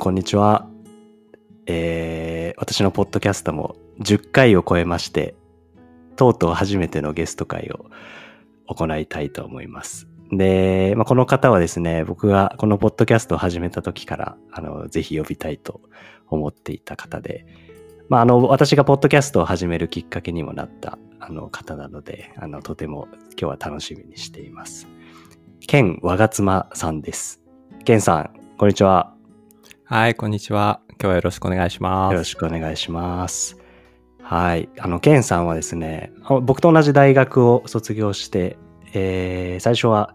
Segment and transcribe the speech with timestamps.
[0.00, 0.66] こんにちは。
[1.66, 5.34] えー、私のポッドキャストも10回を超えまして、
[6.16, 7.90] とうとう初めてのゲスト会を
[8.66, 10.08] 行いたいと思います。
[10.32, 15.82] で、まあ、この方はですね、僕がこのポッドキャストを始めた時から、あの、ぜひ呼びたいと
[16.28, 17.44] 思っていた方で、
[18.08, 23.06] まあ、あの、私がポッドキャストを始めるきっかけにもなった、あの、方なので、あの、とても
[23.38, 24.88] 今日は楽しみにしています。
[25.66, 27.42] ケン・ワガツマさんです。
[27.84, 29.19] ケンさん、こんにちは。
[29.92, 30.82] はい、こんにちは。
[30.90, 32.12] 今日はよろしくお願いします。
[32.12, 33.58] よろしくお願いします。
[34.22, 34.68] はい。
[34.78, 38.56] あの、ケンさんはですね、僕と同じ大学を卒業して、
[38.94, 40.14] えー最初は、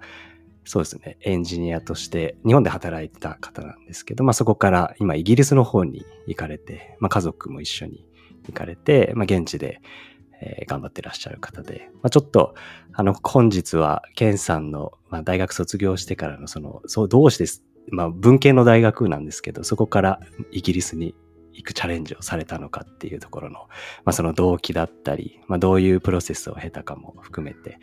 [0.64, 8.06] そうですね、エンジニアとして日本で働いてた方なんですけど、まあそこから今イギリスの方に行かれて、まあ家族も一緒に
[8.48, 9.82] 行かれて、まあ現地で、
[10.40, 12.56] えー頑張ってらっしゃる方で、まあちょっと、
[12.94, 20.20] あの、本日はケンさんの、まあ大学卒業してからのその、そう、どうして、まあ文系の大学なんですけど、そこから
[20.52, 21.16] イギリスに
[21.54, 23.60] 行くチャレンジをされたのかっていうところの、
[24.04, 27.80] まあその動機だったり、まあどういうプロセスを経たかも含めて、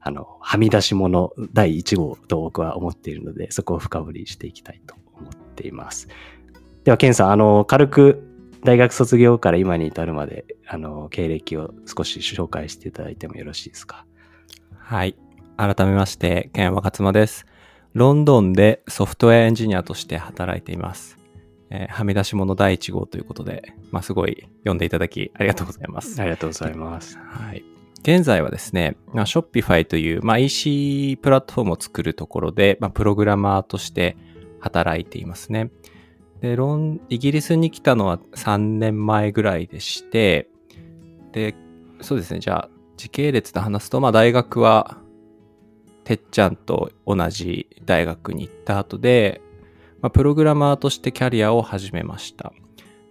[0.00, 6.08] あの、はみ出し物第1号と僕は思っているので、そこを深掘りしていきたいと思っています。
[6.82, 8.28] では、ケンさん、あの、軽く
[8.64, 14.04] 大学卒業から今に至るまで、あの、経歴を少し紹介していただいてもよろしいですか？
[14.76, 15.16] はい。
[15.56, 17.46] 改めまして、ケン若妻です。
[17.94, 21.18] ロンドンでソフトウェアエンジニアとして働いています。
[21.70, 26.20] えーはみ出し物第1号ということで、まあ、すごい読んでいただきありがとうございます。
[26.20, 27.18] ありがとうございます。
[27.18, 27.64] はい。
[28.02, 34.16] 現在はですね、まあ、Shopify という、まあ、EC プラットフォームを作るところで、まあ、プログラマーとして
[34.60, 35.70] 働いていますね。
[36.40, 40.48] で、ロン、イギリスに来たのは3年前ぐらいでして、
[41.32, 41.54] で、
[42.00, 44.98] そうですね、じゃあ、時系列で話すと、まあ、大学は、
[46.04, 49.40] てっちゃんと同じ大学に行った後で、
[50.00, 52.52] まあ、プログラマーとしてキャリアを始めました。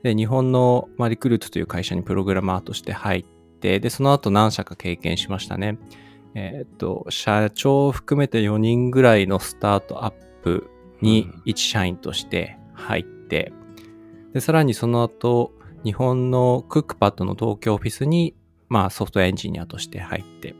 [0.03, 3.23] で、日本の、まあ、リクルートという会社にプログラマーとして入っ
[3.59, 5.77] て、で、その後何社か経験しましたね。
[6.33, 10.69] えーっと、社長を含めて4人ぐらいのスタートアップ
[11.01, 13.53] にうん一社員として入って、
[14.33, 18.35] で、さらにその後、日本のクックパッドの東京オフィスに、
[18.69, 20.55] まあソフトエンジニアとして入って、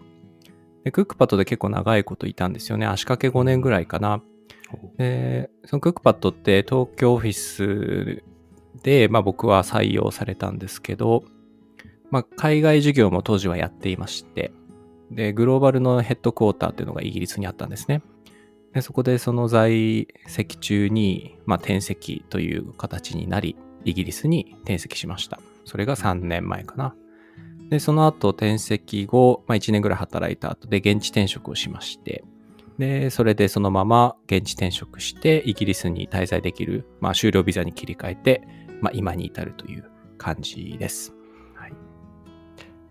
[0.84, 2.86] で、クックパッドで結構長いこといたんですよね。
[2.86, 4.22] 足掛け5年ぐらいかな。
[4.98, 8.24] で、そのクックパッドって東京オフィス
[8.84, 11.24] で、まあ僕は採用されたんですけど、
[12.10, 14.52] まあ海外事業も当時はやっていまして、
[15.12, 18.02] で、グローバルのヘッドクォーターっていうのがイギリスにあったんですね。
[18.74, 25.40] で、そこでその在籍中に、まあ転籍という形になり、イギリスに転籍しました。
[25.66, 26.96] それが3年前かな。
[27.72, 32.24] で、その後転籍後、まあ1年ぐらい働いた後で現地転職をしまして、
[32.78, 38.42] で、それでそのまま現地転職して、イギリスに滞在できる、まあ終了ビザに切り替えて、
[38.82, 41.14] まあ今に至るという感じです。
[41.56, 41.74] はい。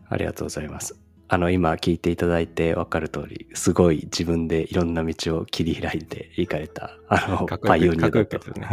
[0.08, 0.98] ありがとうございます。
[1.32, 8.50] あの、今聞いていただいて分かる通り、すごい自分でいろんな道を切り開いていかれた、あの、パイオニアだと。
[8.60, 8.66] ね。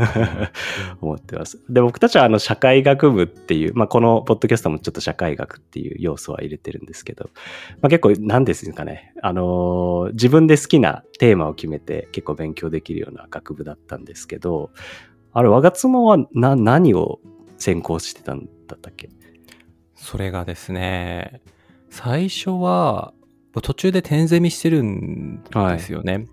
[1.00, 1.62] 思ってます。
[1.70, 7.30] で、僕たちはあの、社会学部っていう、まあ、このポッドキャストもちょっと社会学っていう要素は入れてるんですけど、
[7.82, 14.72] まあ、結構、なんですかね、あのー自分で好きなテーマを決めて結構勉強できるような学部だったんですけど、
[15.32, 17.20] あれ、我が妻はな、何を
[17.60, 19.10] 専攻してたんだったっけ？
[19.96, 21.42] それがですね、
[21.90, 23.14] 最初は、
[23.62, 26.28] 途中で点ゼミしてるんですよね。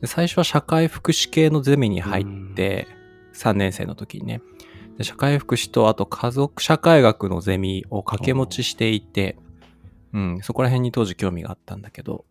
[0.00, 2.88] で最初は社会福祉系のゼミに入って、
[3.34, 4.40] 3年生の時にね。
[4.98, 9.36] で社会福祉とあと家族社会学のゼミを掛け持ちしていて、
[10.12, 12.24] うん、そこら辺に当時興味があったんだけど、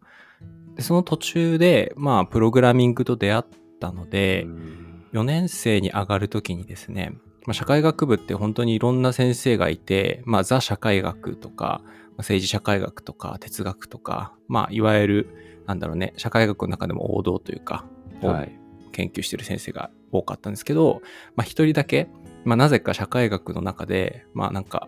[0.76, 3.44] でその途中で、まあ、プログラミングと出会っ
[3.80, 4.86] たので、うん。
[5.14, 7.14] 4年生に上がるときにですね、
[7.46, 17.86] まあ、社会学部って本当にいろんな先生がいて、まあ、ザ社会学とか、まあ政治社会学とか、哲学とか、まあ、いわゆる、なんだろうね、社会学の中でも王道というか、
[18.22, 18.60] をはい。
[18.92, 21.02] 研究してる先生が多かったんですけど、
[21.36, 22.08] まあ、一人だけ、
[22.46, 24.88] まあ、なぜか社会学の中で、まあ、なんか、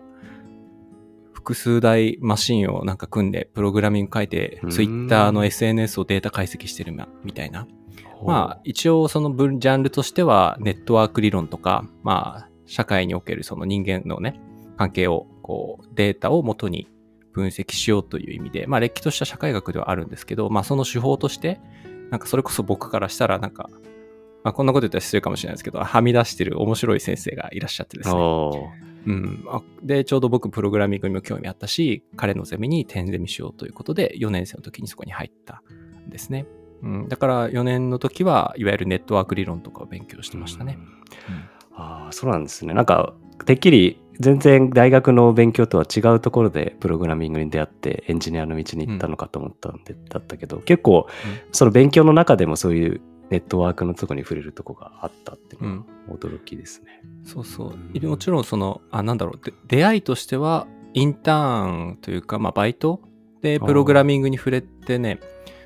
[1.32, 7.66] 複数台マシンをなんか組んで、プログラミング書いてツイッターの SNS をデータ解析してるなみたいな。
[8.24, 14.40] まあ、一応その分ジャンルとしては、ネットワーク理論とか、まあ、社会におけるその人間のね、
[14.76, 16.88] 関係を、こう、データを元に
[17.38, 21.60] 分析しようという意味で、まあ、れっきとした社会学ではあるんですけど、まあ、その手法として、
[22.10, 23.70] なんかそれこそ僕からしたら、なんか、
[24.44, 28.20] まあ、こんなこと言ったら失礼かもしれないですけど、はみ出してる面白い先生がいらっしゃってですね。
[29.06, 29.44] うん。
[29.48, 35.62] あで、ちょうど僕、プログラミングにも興味あったし、彼のゼミに点ゼミしようということで、4年生の時にそこに入った
[36.06, 36.46] んですね。
[36.82, 40.78] うん、だから4年の時はいわゆるネットワーク理論とかを勉強してましたね。
[41.28, 42.74] うんああ、そうなんですね。
[42.74, 43.14] なんか、
[43.46, 51.06] てっきり全然大学の勉強とは違うところでプログラミングに出会ってエンジニアの道に行ったのかと思ったんで、だったけど、結構、
[51.52, 53.00] その勉強の中でもそういう
[53.30, 57.02] ネットワークのとこに触れるとこがあったっていうのは驚きですね。
[57.24, 58.06] そうそう。
[58.06, 63.00] もちろんその、あ、なんだろう、で出会いとしては、インターンというか、まあ、バイト
[63.42, 65.20] でプログラミングに触れてね、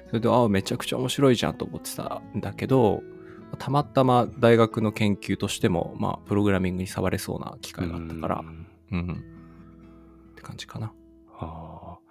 [0.08, 3.02] それで、ああ、めちゃくちゃ面白いじゃんと思ってたんだけど、
[3.58, 9.24] たまたま大学の研究としても、まあ、プログラミングに触れそうな機会があったから、うんうん。
[10.32, 10.92] って感じかな。
[11.38, 12.02] あー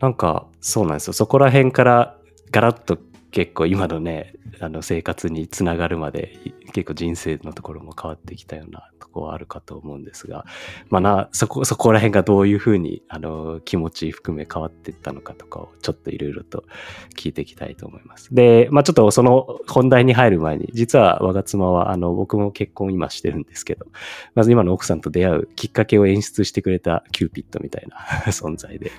[0.00, 1.12] なんか、そうなんですよ。
[1.12, 2.18] そこら辺から
[2.50, 2.98] ガラッと
[3.30, 10.44] 結構今のね、あの生活につながるまでい結構人生のところも変わってきたようなところはあるかと思うんですが、
[10.88, 16.64] まあな、そこ、そこら辺がどういうふうにあの気持ち含め変わっていったのかとかをちょっといろいろと
[17.16, 18.34] 聞いていきたいと思います。
[18.34, 23.86] で、まあちょっとその本題に入る前に、実は我妻はあの僕も結婚今してるんですけど、
[24.34, 27.96] まず今の奥さんと出会うきっかけを演出してくれたキューピッドみたいな
[28.32, 28.90] 存在で、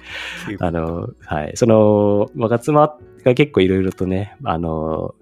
[0.59, 1.51] あの、はい。
[1.55, 2.97] その、我妻
[3.27, 5.13] が結構いろいろとね、あの、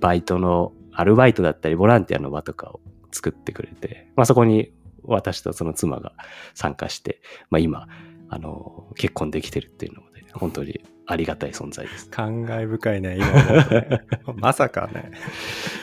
[0.00, 2.80] バイトの、アルバイトだったり、ボランティアの場とかを
[3.12, 4.72] 作ってくれて、まあそこに
[5.04, 6.12] 私とその妻が
[6.54, 7.20] 参加して、
[7.50, 7.86] まあ今、
[8.28, 12.10] あの、結婚できてるっていうので、本当にありがたい存在です。
[12.10, 14.02] 感慨深いね、今ね
[14.36, 15.12] まさかね。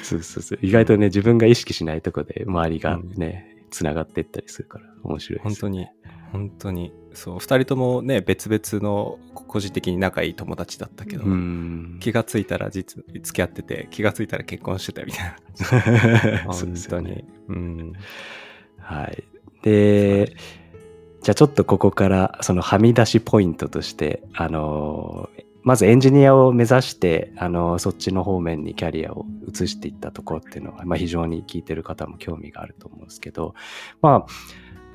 [0.04, 0.60] そうそうそう。
[0.62, 5.88] 意外とね、自分が意識しないとこで周りがね、つながっていったりするから面白いです、本当に。
[6.38, 6.94] 本当に。
[7.14, 11.98] そう、二人ともね、別々の個人的に仲いい友達だったけど、うん。
[12.02, 15.36] 気がついたら実、付き合ってて、気がついたら結婚してたみたい
[16.38, 16.44] な。
[16.54, 17.24] 本当に。
[17.48, 17.94] うん。
[18.80, 19.24] はい。
[19.64, 20.36] で、
[21.22, 25.30] じゃあちょっとここからそのはみ出しポイントとして、あの、
[25.64, 33.56] まずエンジニアを目指して、あの、そっちの方面にキャリアを移していったところっていうのは、まあ非常に聞いてる方も興味があると思うんですけど、
[34.04, 34.32] まあ、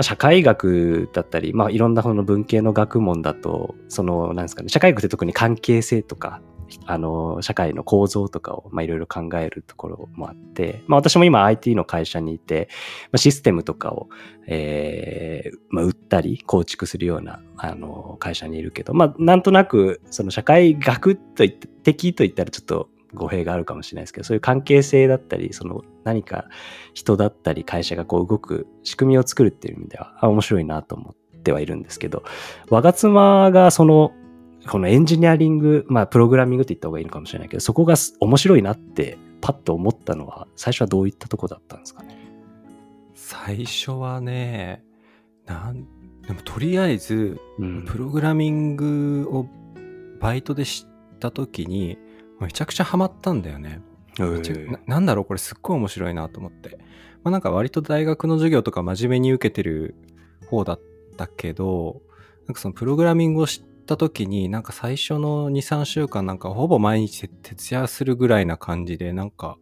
[0.01, 6.41] まあ社会学だったり、まあいろんなその文系の学問だと、その、なんですかね、社会学って特に関係性とか、
[6.87, 12.71] あの、社会の構造とかを、まあいろいろ考えるところもあって、まあ私も今 IT の会社にいて、
[13.13, 14.09] まあ、システムとかを、
[14.47, 26.47] えーまあ、売ったり構築するようなあの会社にいるけど、まあ、なんとなくその社会学といって的といったらちょっと語弊があるかもしれないですけどそういう関係性だったりその何か
[26.95, 32.25] 人だったり会社がこう動く仕組みを作るっていう意味ではあ面白いなと思ってはいるんですけど
[32.69, 34.13] 我が妻がその
[34.69, 42.15] このエンジニアリング、まあ、プログラミングって言った方がいいのかもしれないけど、そこがす面白いなって、パッと思ったのは、最初はどういったとこだったんですかね？
[43.15, 44.85] 最初はね、
[45.47, 45.87] なん、
[46.29, 49.47] でもとりあえず、うんプログラミングを
[50.21, 51.97] バイトで知った時に、
[52.41, 53.81] めちゃくちゃハマったんだよね。
[54.19, 56.79] めちゃななんだろうこれすっごい面白いなと思って。
[57.23, 59.95] まあなんか割と大学の授業とか真面目に受けてる
[60.49, 60.81] 方だっ
[61.17, 62.03] たけど、
[62.47, 69.59] なんかそのプログラミングを知った時に、なんか最初の2、3週間なんかほぼ毎日徹夜するぐらいな感じで、なんか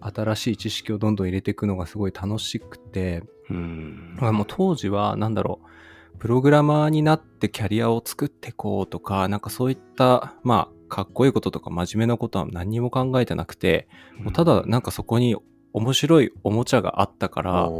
[0.00, 5.60] 新しい知識をどんどん入れていくのがすごい楽しくて、うんもう当時はなんだろ
[6.14, 15.36] う、プログラマーになってキャリアを作っていこうとか、なんかそういった、まあ、かっこいいこととか真面目なことは何にも考えてなくて、もうただなんかそこに
[15.72, 17.70] 面白いおもちゃがあったから、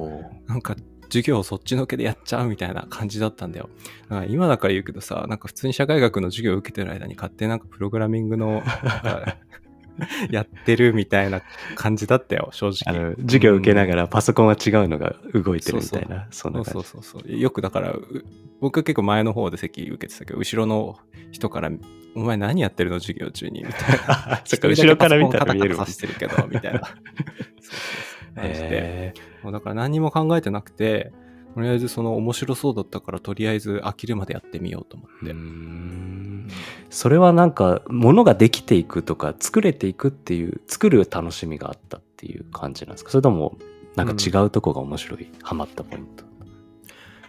[0.47, 0.77] なんか
[1.11, 3.69] 授業をそっちのけでやっちゃうみたいな感じだったんだよ。
[4.09, 8.63] だから今だから言うけどさ、なんか普通に社会学の授業を受けてる間に勝手になんかプログラミングの、
[10.31, 11.43] やってるみたいな
[11.75, 13.11] 感じだったよ、正あ直。
[13.11, 16.53] の授業受けながらパソコンは違うのが動いてるみたいな、そう。
[16.65, 17.31] そうそうそう。
[17.31, 18.25] よくだから、う
[18.61, 20.97] 僕は結構前の方で席受けてたけど、後ろの
[21.31, 21.71] 人から、
[22.15, 23.63] お前何やってるの授業中に？
[23.65, 24.43] みたいな。
[24.47, 26.81] そっか、後ろから見たら見えるカタカタさしてるけど、みたいな。
[26.85, 28.69] そうそう感じで。
[28.71, 31.13] へもうだから何にも考えてなくて、
[31.55, 35.33] とりあえずその面白そうだったから、とりあえず飽きるまでやってみようと思って。
[35.35, 36.49] ん
[36.89, 43.11] それはなんか、ものができていくとか、作れていくっていう、作る楽しみがあったっていう感じなんですか？
[43.11, 43.59] それとも、
[43.97, 46.25] なんか違うとこが面白い、ハマったポイント。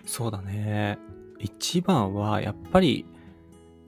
[0.06, 0.98] そうだね。
[1.40, 3.06] 一番は、やっぱり、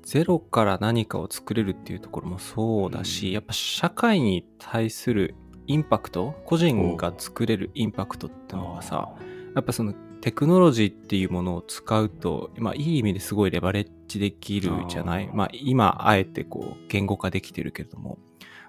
[0.06, 3.34] ゼロから何かを作れるっていうところもそうだし、うん。
[3.34, 5.36] やっぱ社会に対する
[5.68, 9.10] インパクト、個人が作れるインパクトってのがさ、
[9.56, 15.30] やっぱそのテクノロジーっていうものを使うと、まあいい意味ですごいレバレッジできるじゃない。
[15.34, 18.20] まあ今あえてこう言語化できてるけれども、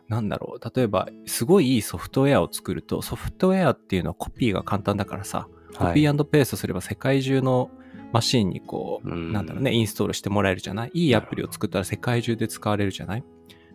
[0.09, 0.73] なんだろう。
[0.75, 7.71] 例えばすごいいいソフトウェアを作ると、ソフトウェアっていうのはコピーが簡単だからさ、コピーペーストすれば世界中の
[8.17, 9.33] マシンにこう、うん。
[9.33, 10.91] なんだろうね、インストールしてもらえるじゃない？
[10.95, 13.25] いいアプリを作ったら世界中で使われるじゃない？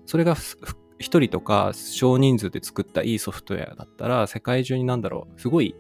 [0.06, 0.36] それが
[0.98, 5.76] 一人とか少人数で作ったいいソフトウェアだったら世界中になんだろうすごい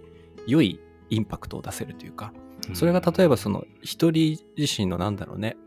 [0.47, 2.33] 良いインパクトを出せるというか
[2.73, 5.57] それが例えばその一人自身のなんだろうね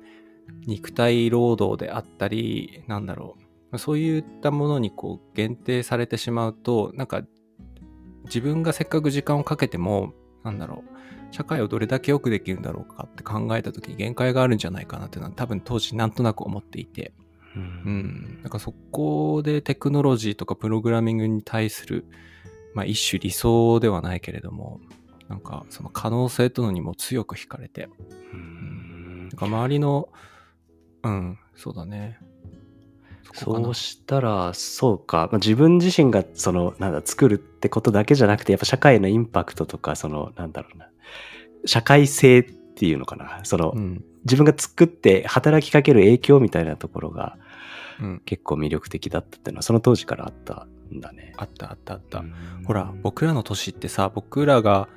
[0.66, 3.36] 肉体労働であったりなんだろ
[3.72, 7.22] うそういったものにこう限定されてしまうとなんか
[8.24, 17.12] 自分がせっかく時間をかけてもなんだろう社会をどれだけ良くできるんだろうかって考えた時に限界があるんじゃないかなっていうのは多分当時なんとなく思っていて。
[17.56, 17.64] ううん。
[17.64, 22.06] ん、なんかそこでテクノロジーとかプログラミングに対する、
[22.72, 24.80] まあ一種理想ではないけれども、
[25.28, 27.88] なんかその可能性とのにも強く惹かれて、
[28.32, 29.28] うん。
[29.30, 30.08] なんか周りの、
[31.02, 32.20] うん、そうだね。
[33.34, 40.88] そうしたら、そうか、まあ、自分自身がその、なんだ、作るってことだけじゃなくて、やっぱ社会のインパクトとか、その、なんだろうな、
[41.66, 47.36] 社会性っていうのかな、その、うん、自分が作って働きかける影響みたいなところが
[48.00, 51.32] うん、結構魅力的だったっていうのは、その当時からあったんだね。
[51.36, 52.20] あったあったあった。
[52.20, 52.34] うん。
[52.66, 54.88] ほら、僕らの年ってさ、僕らが、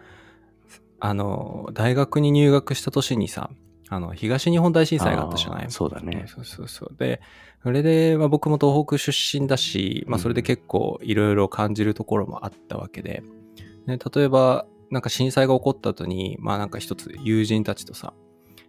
[1.00, 3.50] あの、大学に入学した年にさ、
[3.90, 5.72] あの、東日本大震災があったじゃない？
[5.72, 6.26] そうだね。
[6.28, 6.96] そうそうそう。
[6.98, 7.22] で、
[7.64, 13.24] それで、まあ、僕も東北出身だし、まあ、それで結構いろいろ感じるところもあったわけで、
[13.86, 18.14] ね、例えば、なんか震災が起こった後に、まあなんか一つ友人たちとさ、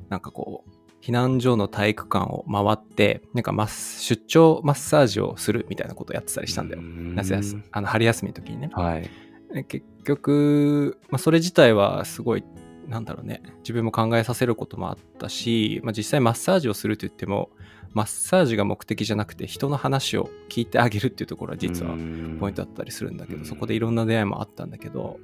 [0.09, 0.71] なんかこう、
[1.01, 6.83] 避難所の体育館を回って、なんか出張マッサージをするみたいなことをやってたりしたんだよ。
[6.83, 8.71] 夏休み、あの春休みの時にね。
[8.73, 9.09] はい。
[9.53, 12.45] で結局、まあ、それ自体はすごい、
[12.89, 17.51] なんだろうね、自分も考えさせることもあったし、まあ、実際マッサージをすると言っても、
[17.93, 21.93] マッサージが目的じゃなくて人の話を聞いてあげるっていうところは実は
[22.39, 23.45] ポイントだったりするんだけど、うん。
[23.45, 25.21] そこでいろんな出会いもあったんだけど、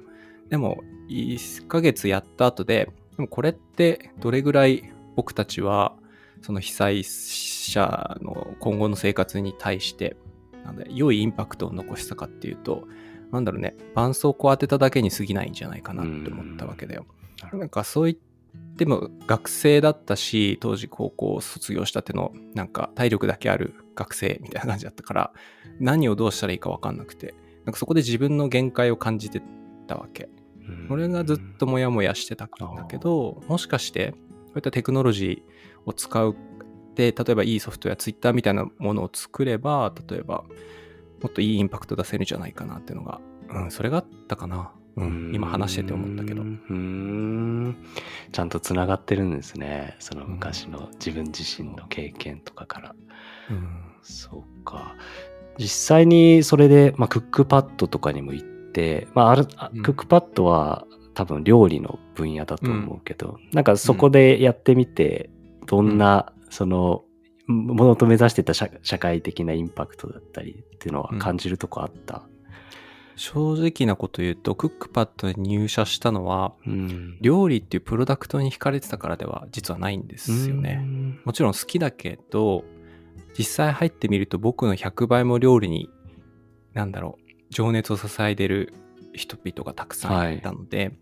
[0.49, 5.95] でも、1ヶ月やった後で、でもこれってどれぐらい僕たちは、
[6.43, 10.15] その被災者の今後の生活に対して、
[10.63, 12.87] なんだ良いインパクトを残したかっていうと、
[13.31, 17.05] なんだろうね、絆創膏を当てただけに過ぎないんじゃないかなって思ったわけだよ。
[17.19, 25.33] うんなんかそう言っても学生だったし、当時高校を卒業したてのなんか体力だけある学生みたいな感じだったから、
[25.79, 27.33] 何をどうしたらいいか分かんなくて、
[27.65, 29.41] なんかそこで自分の限界を感じて
[29.87, 30.29] たわけ。
[30.67, 34.17] うん俺がずっとモヤモヤしてたんだけど、もしかして、こ
[34.55, 36.35] ういったテクノロジーを使う
[36.95, 40.43] で、例えばいいソフトウェア、ツイッターみたいなものを作れば、例えば、
[41.21, 44.71] もっといいインパクト出せるんじゃないかなっていうのが、うん、それがあったかな。
[44.97, 46.45] うん、今話してて思ったけどう。
[46.45, 47.77] ん。
[48.31, 49.95] ちゃんとつながってるんですね。
[49.99, 52.95] その昔の自分自身の経験とかから、
[53.49, 53.67] うん。
[54.01, 54.95] そうか。
[55.57, 65.29] 実際にそれで、まあ、クックパッドとかにも行って、まあ、あるクックパッドは多分料理の分野だと思うけど、なんかそこでやってみて
[65.65, 67.03] どんな、その
[67.47, 72.27] ものと目指してた社社会的なインパクトだったりっていうのは感じるとこあった、
[73.15, 77.17] 正直なこと言うと、クックパッドに入社したのは、うん。
[77.21, 80.85] 料理っていうプロダクトに惹かれてたからでは実はないんですよね。
[81.23, 82.65] もちろん好きだけど、
[83.37, 85.89] 実際入ってみると僕の100倍も料理に、
[86.73, 88.73] なんだろう、情熱を支えてる
[89.13, 90.41] 人々がたくさんい。
[90.41, 90.93] たので、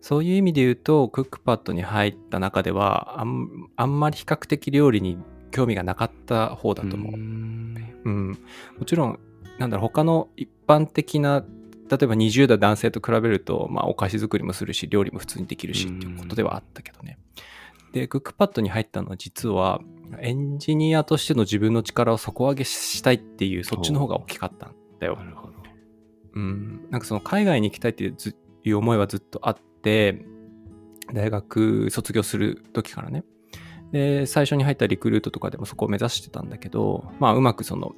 [0.00, 5.18] そういう意味で言うと、クックパッドに入った中では、あんあんまり比較的料理に
[5.50, 7.12] 興味がなかった方だと思う。
[7.16, 7.76] ん。
[8.04, 8.38] うん、
[8.78, 9.18] もちろん、
[9.58, 11.44] なんだろう、他の一般的な、
[11.88, 17.18] 例えば20代男性と比べると、まあ、お菓子作りもするし、料理も普通にできるしっていうことではあったけどね。
[17.92, 19.80] で、クックパッドに入ったのは実は、
[20.20, 25.24] エンジニアとしての自分の力を底上げしたいっていう、そっちの方が大きかったんだよな。
[25.24, 25.54] るほど
[26.34, 26.86] うん。
[26.90, 30.24] なんかその海外に行きたいっていうずいう思いはずっとあって、
[31.12, 33.24] 大学卒業する時からね。
[33.92, 37.94] で、最初に入ったリクルートとかでもそこを目指してたんだけど、まあうまくその、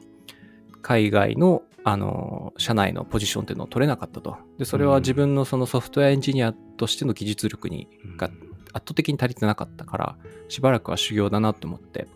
[0.83, 4.37] 海外の、あの、社内のポジションっていうのを取れなかったと。
[4.59, 8.29] で、それは自分のそのソフトウェアエンジニアとしての技術力に、が
[8.73, 10.17] 圧倒的に足りてなかったから、
[10.49, 12.09] しばらくは修行だなと思って。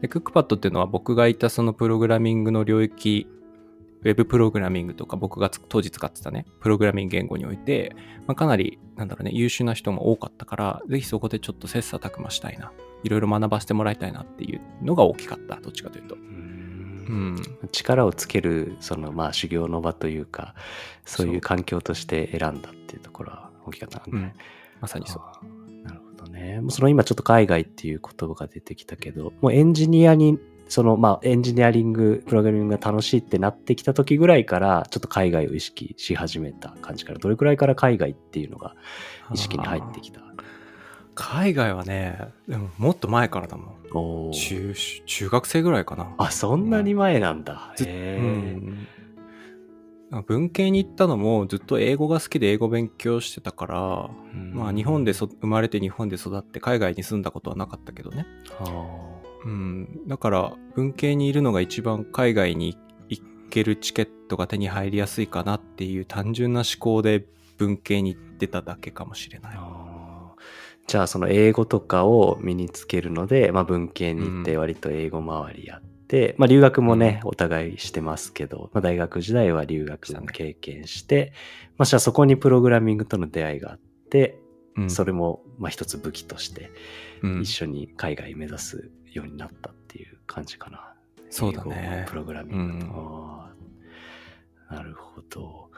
[0.00, 3.26] で、クックパッドっていうのは僕がいたそのプログラミングの領域、
[4.02, 7.94] ウェブプログラミングとか僕がつ当時使ってたね、プログラミング言語において、
[8.26, 12.72] まあ、かなり、なんだろうね、優秀な人も多かったから、ぜひそこでちょっと切磋琢磨したいな。
[13.02, 16.16] いろいろ学ばせてもらいたいなっていうのが大きかった、どっちかというと。
[17.10, 17.36] うん。
[17.72, 20.54] 力をつけるそのまあ修行の場というか
[21.04, 24.34] そういう環境として選んだっていうところは大きかったんだうんね。
[24.80, 25.84] まさにそう。
[25.84, 26.60] なるほどね。
[26.60, 30.38] もうその今ちょっと海外っていう言葉が出てきたけどもうエンジニアに
[30.68, 38.76] そのまあエンジニアリングプログラミングが楽しいってなってきた時ぐらいからちょっと海外を意識し始めた感じからどれくらいから海外っていうのが
[39.34, 40.20] 意識に入ってきた？
[41.14, 43.76] 海外はね、でももっと前からだもん。
[43.92, 44.74] おー中、
[45.06, 46.14] 中学生ぐらいかな。
[46.18, 47.72] あ、そんなに前なんだ。
[47.76, 48.26] ずへうー
[48.56, 48.86] ん。
[50.26, 58.26] 文系に行ったのもずっと英語が好きで英語勉強してたから、うんまあ日本でそ生まれて日本で育って海外に住んだことはなかったけどね。
[58.58, 58.98] あ
[59.44, 60.08] うん。
[60.08, 62.76] だから文系にいるのが一番海外に
[63.08, 67.24] 行けるチケットが手に入りやすいかなっていう単純な思考で
[67.56, 69.56] 文系に行ってただけかもしれない。
[69.56, 69.89] ーあー
[70.86, 81.32] じゃあその英語とかを身につけるので、まあ、文系に行って割と英語周りやって、まあ、留学もね、お互いしてますけど、まあ、大学時代は留学も経験して、
[81.78, 83.78] まあ、じゃあそこにプログラミングとの出会いがあっ
[84.10, 84.40] て、
[84.76, 84.90] うん。
[84.90, 86.70] それもまあ一つ武器として
[87.22, 87.42] うん。
[87.42, 90.94] 一緒に海外目指すようになったっていう感じかな。
[91.30, 92.06] そうだね。
[92.08, 92.90] プログラミングと。
[92.90, 94.76] うん。
[94.76, 95.69] なるほど。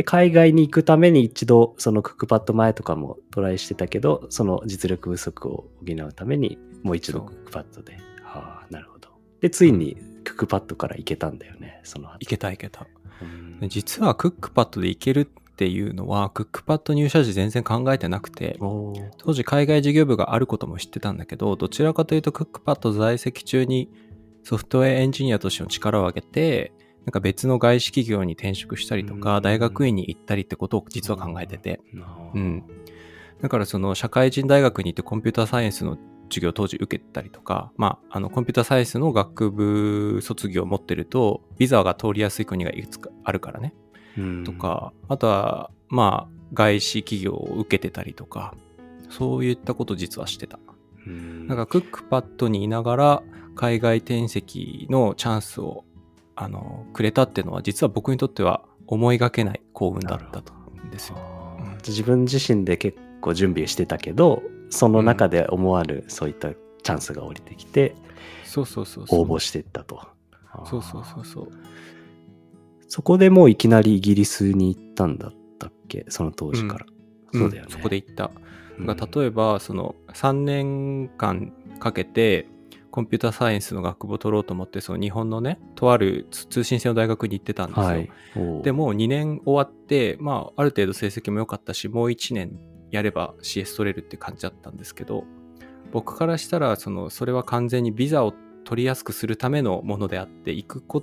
[0.00, 7.98] で、海外に行くために一度、そのクックパッド前とかもトライしてたけど、その実力不足を補うために、もう一度クックパッドで。
[8.22, 9.10] はあ、なるほど。
[9.42, 12.16] で、ついにクックパッドから行けたんだよね、その後。
[12.20, 12.86] いけたいけた。
[13.68, 23.90] 実はクックパッドで行けるっていうのは、クックパッド入社時全然考えてなくて、当時海外事業部があることも知ってたんだけど、どちらかというとクックパッド在籍中に
[24.44, 26.72] ソフトウェアエンジニアとしての力を上げて、
[27.06, 31.80] なんか別の外資企業に転職したりとうんか、大学院に行ったりってことを実は考えてて、
[32.34, 32.64] うん。
[33.40, 35.96] だからその社会人大学に行ってコンピューターサイエンスの
[36.28, 43.74] 授業を当時受けたりとか、まあ、あのコンピューターサイエンスの学部卒業を持ってると、ビザが通りやすい国がいくつかあるからね。
[44.18, 48.54] うんとか、あとは、まあ、外資企業を受けてたりとか、
[49.08, 50.58] そういったこと実はしてた。
[51.06, 53.22] うんなんかクックパッドにいながら
[53.56, 55.84] 海外転籍のチャンスを
[56.42, 60.54] あのくれたっていうのは実は僕にとっては思いがけない幸運だったと
[60.86, 61.18] んですよ。
[61.58, 67.94] うん自分自身で結構準備してたけどその中で思わぬそういったチャンスが降りてきて
[68.44, 68.84] そうそう。
[69.10, 70.00] 応募していったと。
[70.66, 71.24] そうそうそうう。
[71.24, 71.48] そう。
[72.88, 76.04] そこでもういきなりイギリスに行ったんだったっけ？
[76.08, 76.86] その当時から。
[77.32, 77.68] そうだよね。
[77.68, 78.30] んそこで行った。
[78.78, 82.48] うん例えばその3年間かけて
[82.90, 87.84] コンピューターサイエンスの学部を取ろうと思ってその日本のねとある通通信制の大学に行ってたんですよ。
[87.84, 88.10] はい。
[88.62, 92.58] でも2年終わって、まあ、ある程度成績も良かったし、もう1年
[92.90, 95.24] やれば CS 取れるって感じだったんですけど、
[95.92, 101.02] 僕からしたら、その、それは完全にビザを取りやすくするためのものであって、行くこ、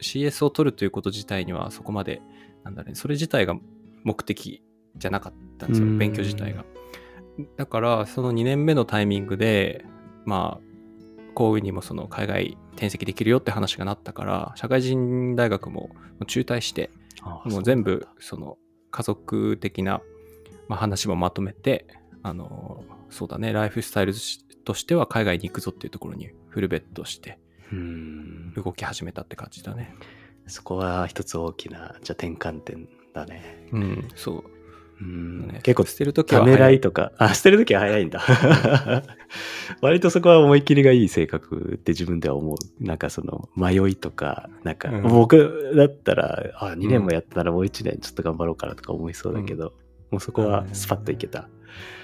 [0.00, 2.22] CS を取るということ自体にはそこまで、
[2.64, 3.56] なんだろうね、それ自体が
[4.04, 4.62] 目的
[4.96, 6.64] じゃなかったんですよ、うん勉強自体が。
[7.56, 9.84] だから、その2年目のタイミングで、
[10.24, 10.71] まあ、
[11.32, 15.90] 幸運にもその海外転籍できるよって話がなったから、社会人大学も
[16.26, 16.90] 中退して、
[17.22, 18.58] あもう全部その
[18.90, 20.02] 家族的な、
[20.68, 21.86] まあ、話もまとめて、
[22.22, 24.14] あの、そうだね、ライフスタイル
[24.64, 27.38] としては海外に行くぞっていうところにフルベットして
[27.72, 28.52] うん。
[28.54, 29.94] 動き始めたって感じだね。
[30.46, 33.68] そこは一つ大きな、じゃあ転換点だね。
[33.72, 34.44] うん、そう。
[35.02, 38.22] うんね結構捨てるときはためら早いいとか、あ、捨てるときは早いんだ。
[39.82, 42.56] 割とそこは思い切りがいい性格って自分では思う。
[42.80, 49.72] なんかその迷いとか、なんかうん僕だったら、あ、2年もやったらもう1年ちょっと頑張ろうかなとか思いそうだけど、
[50.10, 51.48] もうそこはスパッといけた。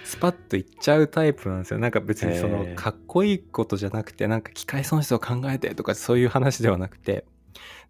[0.05, 1.79] スパッといっちゃうタイプなんですよ。
[1.79, 7.25] なんか別にそのかっこいいことじゃなくて、なんか機械損失を考えてとかそういう話ではなくて、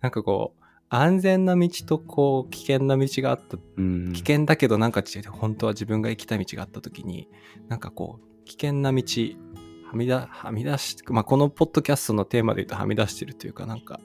[0.00, 3.58] なんかこう、安全な道とこう危険な道があった。
[3.76, 4.12] うん。
[4.12, 7.28] 危険だけどなんか本当は自分が行きたい道があった時に
[7.68, 9.02] なんかこう危険な道
[9.90, 14.00] はみ出はみ出し、まあ、このポッドキャストのテーマで言うとはみ出してるというかなんか、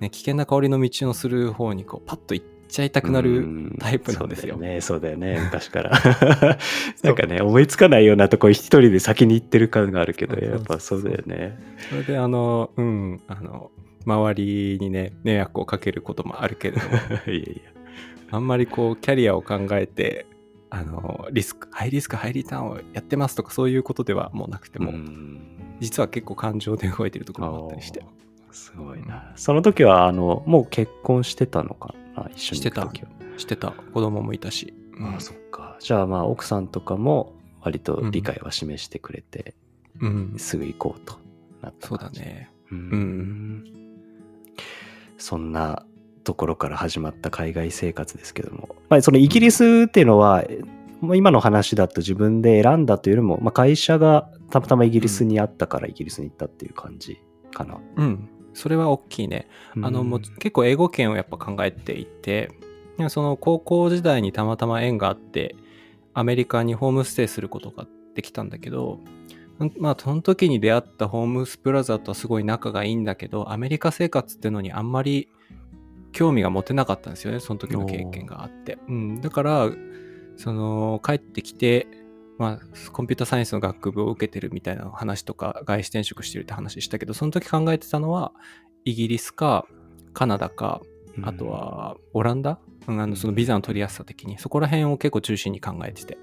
[0.00, 4.54] ね、危険な香りの道のする方にこうパッと行っちゃいたくなるタイプなんですよ。
[4.54, 5.90] そうだよね、そうだよね、 昔から。
[7.02, 11.58] なんかね、思いつかないようなとこ一人で先に行ってる感があるけど、やっぱそうだよね。
[11.88, 13.70] それであのうんあの
[14.04, 16.94] 周りにね迷惑をかけることもあるけれども
[17.26, 17.72] いやいや。
[18.30, 20.26] あんまりこうキャリアを考えて
[20.70, 28.02] あのリスクハイリスクハイリターンをやってますとかそういうことではもうなくても、うん実は結構感情で動いてるところもあったりして
[28.50, 29.32] すごいな。
[29.36, 33.08] その時は、あの、もう結婚してたのかな一緒に行く時は。
[33.36, 35.76] してた子供もいたし、ああ、そっか。
[35.78, 39.54] じゃあ、まあ、奥さんとかも割と理解は示してくれて、
[40.00, 41.18] うん、すぐ行こうと
[41.62, 42.10] なったそうだ。
[42.10, 43.64] ねうん。
[45.18, 45.84] そんな
[46.24, 50.44] ところから始まった海外生活ですけども、まあ、そのイギリスっていうのは、
[51.00, 57.20] もう今の話だと自分で選んだというよりも、まあ、会社がたまたまイギリスにあったからイギリスに行ったっていう感じ
[57.52, 57.78] かな。
[57.96, 58.28] うん。
[58.54, 59.46] それは大きいね。
[59.80, 62.50] あのもう結構英語圏をやっぱ考えていて
[63.08, 65.54] その高校時代にたまたま縁があって
[66.14, 69.17] アメリカにホームステイすることがってきたんだけど、ん
[69.78, 75.28] まあ、その時に出会ったホームスプラザとはすごい仲がいいんだけど、アメリカ生活ってのにあんまり
[76.12, 78.78] 興味が持てなかったんですよね、その時の経験があって。
[78.88, 79.70] うん、だから、
[80.36, 81.88] その、帰ってきて、
[82.38, 88.32] まあ、コンピュータサイエンスの学部を受けてるみたいな話とか、外資転職してるって話したけど、その時考えてたのは、
[88.84, 89.66] イギリスか、
[90.14, 90.80] カナダか、
[91.22, 96.16] あとは、オランダ、うん、あのそのビザの取りやすさ的に、そこら辺を結構中心に考えてて。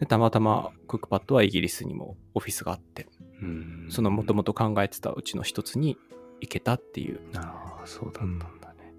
[0.00, 3.08] で、たまたまクックパッドはイギリスにもオフィスがあって、
[3.42, 5.96] うん、そのもともと考えてたうちの一つに
[6.40, 7.20] 行けたっていう。
[7.36, 8.92] ああ、そうだったんだね。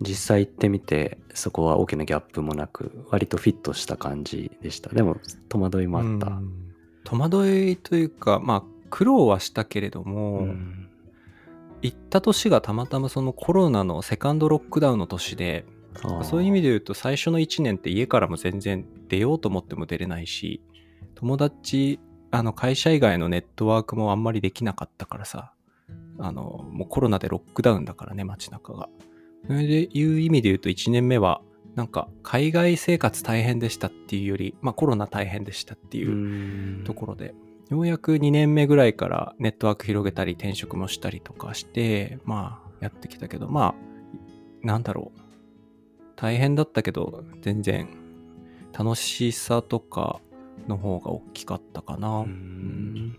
[0.00, 4.90] 実際行ってみて、そこは大きなギャップもなく、割とフィットした感じでした。
[4.90, 5.16] でも、
[5.48, 6.28] 戸惑いもあった。
[6.28, 6.64] うん
[7.04, 10.88] 戸惑いというか、まあ、苦労はしたけれども、うん
[11.80, 15.64] 行った年がたまたまそのコロナのセカンドロックダウンの年で、
[16.22, 20.62] そういう意味で言うと最初の1年って家からも全然出ようと思っても出れないし、
[21.14, 21.98] 友達、
[22.30, 25.52] あの会社以外のネットワークもあんまりできなかったからさ、
[26.18, 28.88] あの、もうコロナでロックダウンだからね、街中が。
[29.46, 31.40] それでいう意味で言うと1年目は、
[31.74, 37.34] なんか海外生活大変でしたっていうより、まあコロナ大変でしたっていううんところで、
[37.70, 43.74] ようやく2年目ぐらいからネットワーク広げたり転職もしたりとかして、まあやってきたけど、ま
[44.62, 45.17] あ、なんだろう。
[46.20, 47.88] 大変だったけど、全然
[48.76, 50.20] 楽しさとか
[50.66, 52.20] の方が大きかったかな。
[52.20, 53.16] うん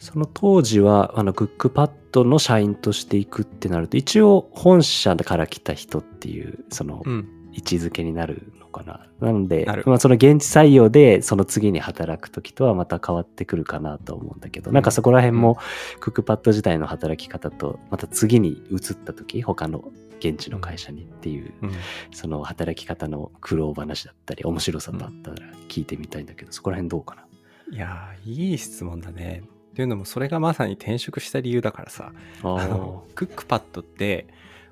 [0.00, 7.28] その当時は、あの、クックパッドの社員として行くってなると、一応本社から来た人っていう、そのうん。
[7.52, 9.06] 位置づけになるのかな。
[9.20, 14.74] なのでまあ、その現地採用で、その次に働く時とはまた変わってくるかなと思うんだけど、うん。
[14.74, 15.58] なんかそこら辺も、
[16.00, 19.84] クックパッド自体の働き方と、また次に移った時、他の
[20.20, 21.72] 現地の会社にっていう、うん。
[22.12, 25.36] その働き方の苦労話だったり、面白さだったら
[25.68, 27.26] 聞いてみたいんだけど、そこら辺どうかな？
[27.72, 29.42] いやー、いい質問だね。
[29.72, 34.26] っていうのも、それがまさに転職した理由だからさ、ああの、クックパッドって、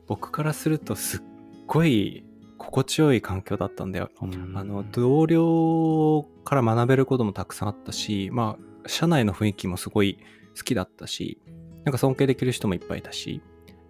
[0.06, 1.20] 僕からするとすっ
[1.66, 2.24] ごい
[2.58, 4.10] 心地よい環境だったんだよ。
[4.20, 10.18] あの、同僚から学べることもたくさんあったし、まあ、社内の雰囲気もすごい
[10.56, 11.40] 好きだったし、
[11.84, 13.40] なんか尊敬できる人もいっぱいいたし、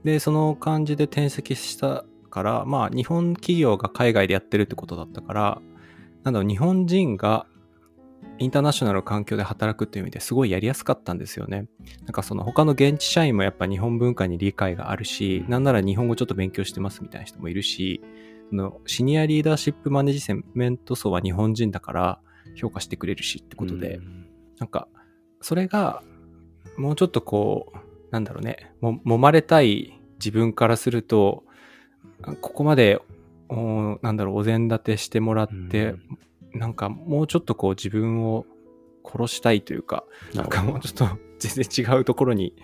[0.05, 5.63] で、その感じで転籍したから、まあ、日本企業が海外でやってるってことだったから、
[6.23, 7.47] なんだろう、日本人が
[8.39, 11.67] インターナショナルの環境で働くっていう意味ですごいやりやすかったんですよね。
[12.05, 18.01] なんかその他の現地社員もやっぱ日本文化に理解があるし、なんなら日本語ちょっと勉強してますみたいな人もいるし、
[18.51, 20.23] そのシニアリーダーシップマネジ
[20.55, 22.21] メント層は日本人だから
[22.57, 24.29] 評価してくれるしってことで、うん。
[24.59, 24.89] なんか
[25.41, 26.03] それが
[26.77, 27.79] もうちょっとこう、
[28.11, 31.45] なんだろうね、も揉まれたい自分からすると、
[32.23, 33.01] あここまで、
[33.49, 35.95] おなんだろう、お膳立てしてもらって、
[36.53, 38.47] なんかもうちょっとこう自分を
[39.05, 42.55] 殺したいというか、なんかもうちょっと全然違うところに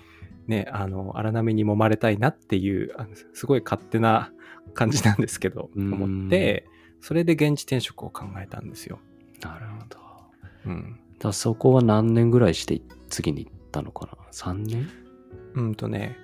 [0.47, 2.95] ね、あの、荒波に揉まれたいなっていう、
[3.33, 4.33] すごい勝手な
[4.73, 6.67] 感じなんですけど、うん思って、
[7.01, 8.99] それで現地転職を考えたんですよ。
[9.43, 9.99] なるほど。
[10.67, 11.01] うん。
[11.19, 14.89] だそこは何年ぐらいして次に行ったのかな ?3 年？
[15.55, 16.17] うんとね、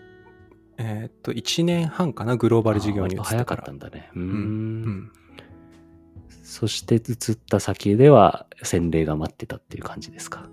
[0.79, 3.31] えーっと、1年半かな、グローバル事業に移ってか。
[3.31, 4.11] あ割と早からったんだね。
[4.15, 4.29] うーんう
[4.91, 5.13] ん。
[6.43, 6.99] そして移
[7.33, 10.49] った先では洗礼が待ってたっていう感じですか？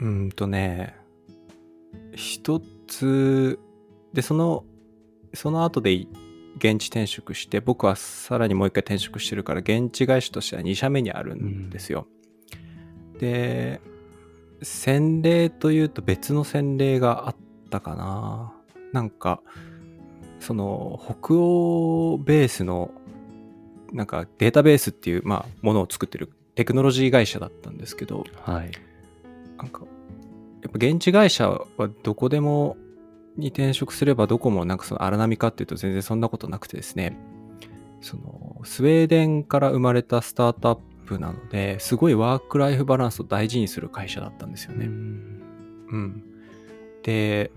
[0.00, 0.94] うんとね、
[2.14, 3.58] 一つ、
[4.12, 4.64] で、その、
[5.34, 6.06] その後で
[6.58, 12.06] 現地転職して、僕はさらにもう一回転職してるから、現地会社としては2社目にあるんですよ。
[13.18, 13.80] で、
[14.62, 17.36] 洗礼というと別の洗礼があっ
[17.70, 18.52] たかな。
[18.92, 19.40] なんか、
[20.40, 22.90] その、北欧ベースの、
[23.92, 28.70] なんかデータベースっていう、まあ、ものを作ってるテクノロジー会社だったんですけど、はい。
[29.56, 29.82] なんか、
[30.62, 32.76] やっぱ現地会社はどこでも
[33.38, 37.16] に転職すればどこもなんかその荒波かっていうと全然そんなことなくてですね、
[38.00, 44.86] そのスウェーデンから生まれたスタートアップなので、すごいワークライフバランスを大事にする会社だったんですよね。
[44.86, 45.38] うん
[45.90, 46.22] うん。
[47.02, 47.50] で、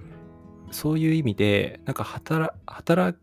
[0.72, 3.18] そういう意味で、なんか働働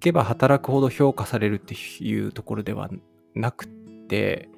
[0.00, 2.90] けば働くほど評価されるっていうところでは
[3.34, 4.48] なくて、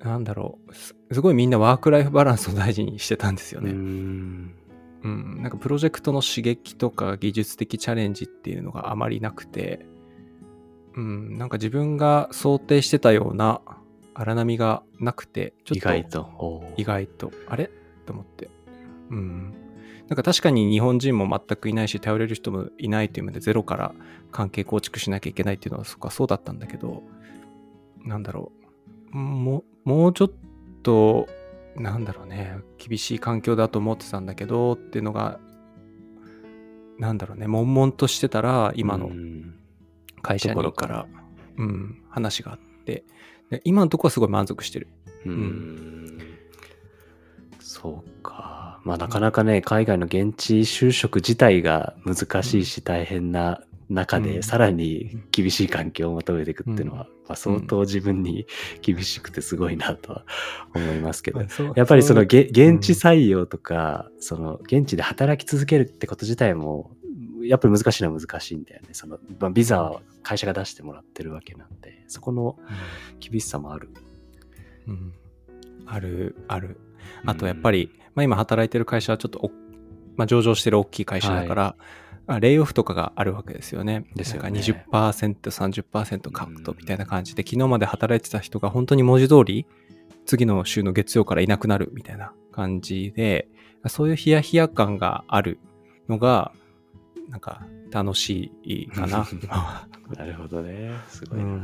[0.00, 3.72] なんだろうす、すごいみんなワークライフバランスを大事にしてたんですようね。
[5.08, 5.42] んうん。
[5.42, 9.86] なんかプロジェクトの刺激とか技術的チャレンジっていうのがあまりなくて、
[10.94, 13.60] うん、なんか自分が想定してたような
[14.14, 16.74] 荒波がなくて、ちょっと意外と。
[16.76, 17.70] 意外と、あれ？
[18.06, 18.50] と思って。
[19.10, 19.54] うん。
[20.08, 23.94] なんか確かに日本人も全くいないし、頼れる人もいないというので、ゼロから
[24.32, 27.04] 関係構築しなきゃいけないっていうのは、そっかそうだったんだけど、
[28.04, 28.50] なんだろ
[29.12, 29.16] う。
[29.16, 30.32] もう、もうちょっ
[30.82, 31.28] と、
[31.76, 35.38] なんだろうね、厳しい環境だと思ってたんだけどっていうのが、
[36.98, 39.54] なんだろうね、悶々としてたら、今のうん。
[40.22, 41.06] 会社にかからら、
[41.58, 43.04] うん、話があって、
[43.50, 44.88] で今のところはすごい満足してる。
[45.26, 46.18] うん。
[47.58, 48.80] そうか。
[48.84, 58.46] まあなかなかね、海外の現地就職自体が難しいし大変な中で、うんさらに厳しい環境を求めていくっていうのは、まあ、相当自分に
[58.80, 60.24] 厳しくてすごいなとは
[60.74, 61.40] 思いますけど。
[61.76, 66.90] やっぱりその現地採用とか、その現地で働き続けるってこと自体も、
[67.42, 68.88] やっぱり難しいのは難しいんだよね。
[68.92, 72.58] その、まあ、ビザは会社が出してもらってるわけなんで、そこの
[73.18, 73.90] 厳しさもある。
[74.88, 75.12] うん
[75.90, 76.80] ある、ある。
[77.26, 79.50] あとやっぱり、まあ、今働いてる会社はちょっとお、
[80.16, 81.76] まあ、上場してる大きい会社だから、
[82.36, 84.04] あレイオフとかがあるわけですよね。
[84.14, 89.66] ですよねか20%、30%カットみたいな感じで、昨日まで働いてた人が本当に文字通り、
[90.26, 93.48] 次の週の月曜からいなくなるみたいな感じで、
[93.88, 95.58] そういうヒヤヒヤ感がある
[96.08, 96.52] のが、
[97.28, 99.88] なんか楽しいかな、今は。
[100.16, 100.90] なるほどね。
[101.08, 101.44] すごいな。
[101.46, 101.60] ま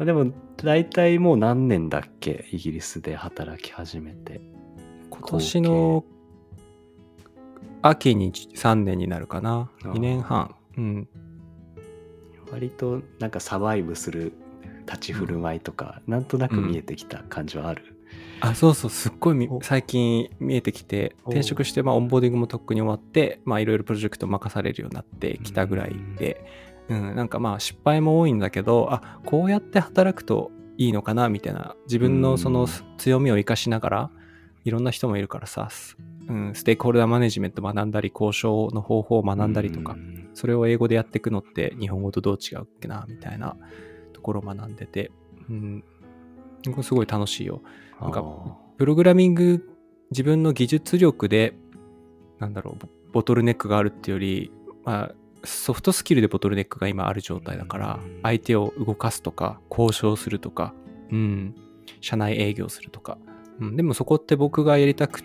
[0.00, 4.40] あ、でも、大体もう何年だっけイギリスで働き始めて。
[5.10, 6.04] 今年の
[7.86, 9.70] 秋に3年になるかな。
[9.82, 10.54] あー2年半。
[10.78, 11.08] うん。
[12.50, 14.32] 割となんかサバイブする
[14.86, 17.82] 立ち振る舞いとか、なんとなく見えてきた感じはある？
[18.40, 26.44] あ、そうそう、すっごい最近見えてきて、お転職して、まあ、オンボーディングもとっくに終わって、まあ、いろいろプロジェクト任されるようになってきたぐらいで、
[26.88, 32.66] うん、なんかまあ、失敗も多いんだけど、あ、こうやって働くといいのかな、みたいな、自分のその
[32.98, 34.10] 強みを生かしながら、
[34.64, 43.56] いろんな人もいるからさ、すうん、ステークホルダーマネジメント学んだり、交渉の方法を学んだりとかう、んそれを英語でやっていくのって日本語とどう違うっけなみたいな
[44.12, 45.12] ところを学んでて、
[45.48, 45.84] うん、
[46.82, 47.62] すごい楽しいよ。
[48.00, 49.68] なんかあプログラミング
[50.10, 51.54] 自分の技術力で
[52.38, 54.52] なんだろうボボトルネックがあるっていうより、
[54.84, 58.20] まあ、ソフトスキルでボトルネックが今ある状態だからうん。
[58.22, 60.74] 相手を動かすとか交渉するとか、
[61.12, 61.54] うん、
[62.00, 63.18] 社内営業するとか、
[63.60, 65.22] うん、でもそこって僕がやりたく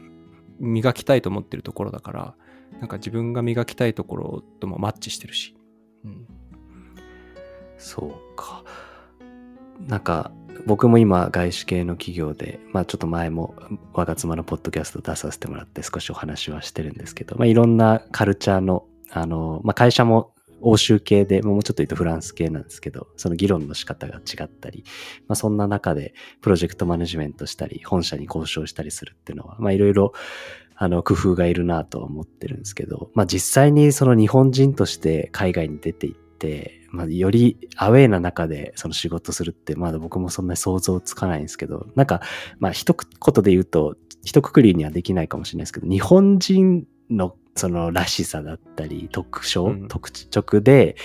[0.60, 2.36] 磨きたいと思ってるところだから
[2.80, 5.56] なんか自分が磨きたいところともマッチしてるし、
[6.06, 6.28] うん、
[7.78, 8.64] そうか。
[9.88, 10.32] なんか、
[10.66, 13.56] 僕も今、外資系の企業で、まあちょっと前も
[13.94, 24.84] 我が妻のポッドキャスト出させてもらって少しお話はしてるんですけど、まあいろんなカルチャーの、あの、まあ会社も欧州系で、もうちょっと言うとフランス系なんですけど、その議論の仕方が違ったり、
[25.28, 30.14] まあそんな中でプロジェクトマネジメントしたり、本社に交渉したりするっていうのは、まあいろいろ
[30.76, 42.22] あの工夫がいるなと思ってるんですけど、まあ実際にその日本人として海外に出ていって、まあよりアウェーな中でその仕事するって、まだ僕もそんなに想像つかないんですけど、なんか
[42.60, 50.96] まあ一言で言うと、一括りにはできないかもしれないですけど、日本人のそのらしさだったり、特徴、うん特徴で、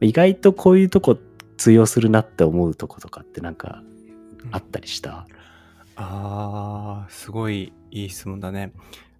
[0.00, 1.18] 意外とこういうとこ
[1.56, 3.82] 通用するなって思うとことかってなんか
[4.50, 5.26] あったりした？
[5.96, 8.72] あーすごいいい質問だね。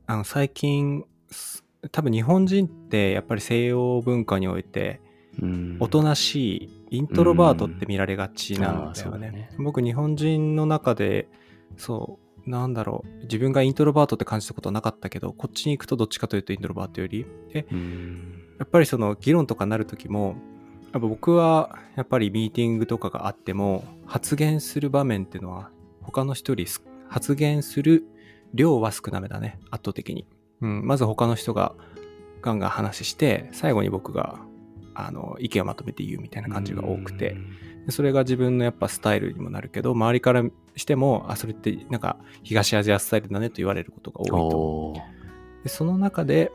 [0.07, 5.01] あの最近す多分日本人ってやっぱり西洋文化において
[5.41, 9.51] うんおとなしいイントロバートって見られがちなんあーだよねね。
[9.59, 11.29] 僕日本人の中で
[11.77, 13.23] そうなんだろう。
[13.23, 17.27] 自分がイントロバートって感じたことはなかったけどこっちに行くとどっちかというとイントロバートより。
[17.53, 18.43] でうん。
[18.59, 20.37] やっぱりその議論とかなる時も
[20.93, 25.71] やっぱ僕はやっぱりミーティングとかがあっても発言する場面っていうのは
[26.03, 28.05] 他の人よりす発言する
[28.53, 29.59] 量は少なめだね。
[29.71, 30.27] 圧倒的に、
[30.61, 31.75] うん、まず他の人が
[32.43, 34.39] ガンガン話して最後に僕が
[34.95, 37.37] あの意見をまとめて言うみたいな感じが多くて、で
[37.89, 40.43] それが自分のやっぱスタイルにもなるけど周りから
[40.77, 44.95] してもあそれってなんか東アジアスタイルだねと言われることが多いと。
[45.65, 46.53] でその中で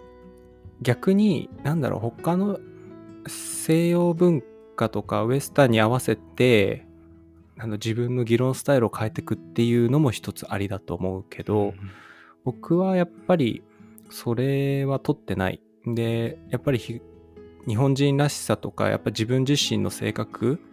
[0.82, 2.60] 逆になんだろう他の
[3.28, 4.44] 西洋文
[4.76, 6.88] 化とかウエスタンに合わせて
[7.60, 11.74] あの自分の議論スタイルを変えていくっていうのも一つありだと思うけど、
[12.46, 13.64] 僕はやっぱり
[14.10, 15.62] それは取ってない。
[15.86, 17.02] で、やっぱりひ
[17.68, 20.69] 日本人らしさとか、やっぱ自分自身の性格ら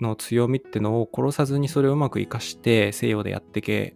[0.00, 3.94] の強みってのを殺さずにそれをうまく活かして西洋でやっていけ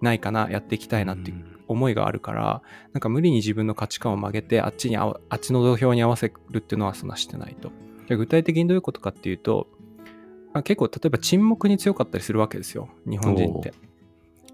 [0.00, 7.70] ないかな、やっていきたいなっていう思いがあるから、なんか無理に自分の価値観を曲げて、あっちにあっちの土俵に合わせるっていうのはそんなしてないと。
[8.08, 9.68] 具体的にどういうことかっていうと、
[10.52, 13.72] まあ、結構例えば沈黙に強かったりするわけですよ、日本人って。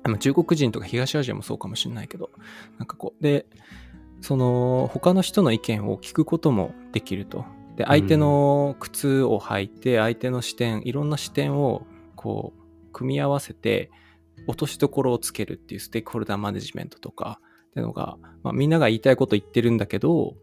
[0.04, 2.30] まあ中国人とか東アジアもそうかもしれないけど、
[2.78, 3.46] なんかこう、で、
[4.20, 7.44] その他の人の意見を聞くこともできると。
[7.82, 13.90] で、相手の靴を履いて、相手の視点、いろんな視点をこう、組み合わせて、
[14.46, 17.40] 落としどころをつけるっていうステークホルダーマネジメントとか
[17.70, 20.34] っていうのが、まあ、みんなが言いたいこと言ってるんだけど、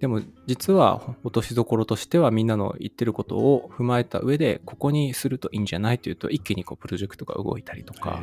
[0.00, 8.22] でも実は落としどころとしてはみんなの言ってることを踏まえた上でここにするといいんじゃないというと一気にこうプロジェクトが動いたりとか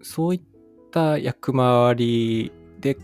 [0.00, 0.40] そういっ
[0.92, 2.96] た役回りで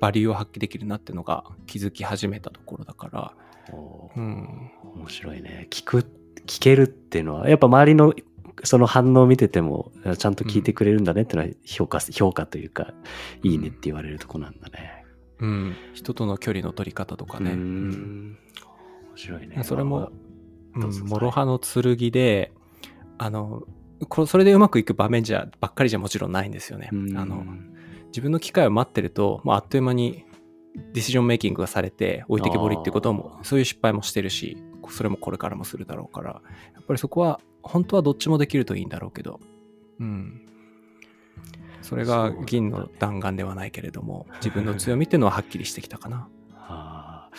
[0.00, 3.34] バリューを発揮できるなっていうのが気づき始めたところだから、
[3.72, 5.66] うん、面白いね。
[5.70, 5.98] 聞く、
[6.46, 8.14] 聞けるっていうのは、やっぱ周りの
[8.62, 12.94] その反応を見てても、ちゃんと聞いてくれるんだねっていうのは評価、評価というか、
[13.42, 15.04] いいねって言われるとこなんだね。
[15.40, 18.38] うん、人との距離の取り方とかね、ううんん。
[19.10, 19.62] 面白いね。
[19.64, 20.10] それも
[20.74, 22.52] 諸刃の剣で
[23.18, 23.62] あの
[24.08, 26.88] これそれでうまくいく場面じゃばっかりじゃもちろんないんですよね。
[26.92, 27.44] うんあの
[28.08, 30.24] 自分の機会を待ってると、もうあっという間に
[30.74, 34.56] ディシジョンメイキングがされて置いてけぼりっていうこともそういう失敗もしてるし
[34.90, 36.30] それもこれからもするだろうから。
[36.74, 39.40] やっぱりそこは本当はどっちもできるといいんだろうけど。
[40.00, 40.40] うん。
[41.82, 46.28] それが銀の弾丸ではないけれども自分の強みっていうのははっきりしてきたかな。
[46.56, 47.36] あー。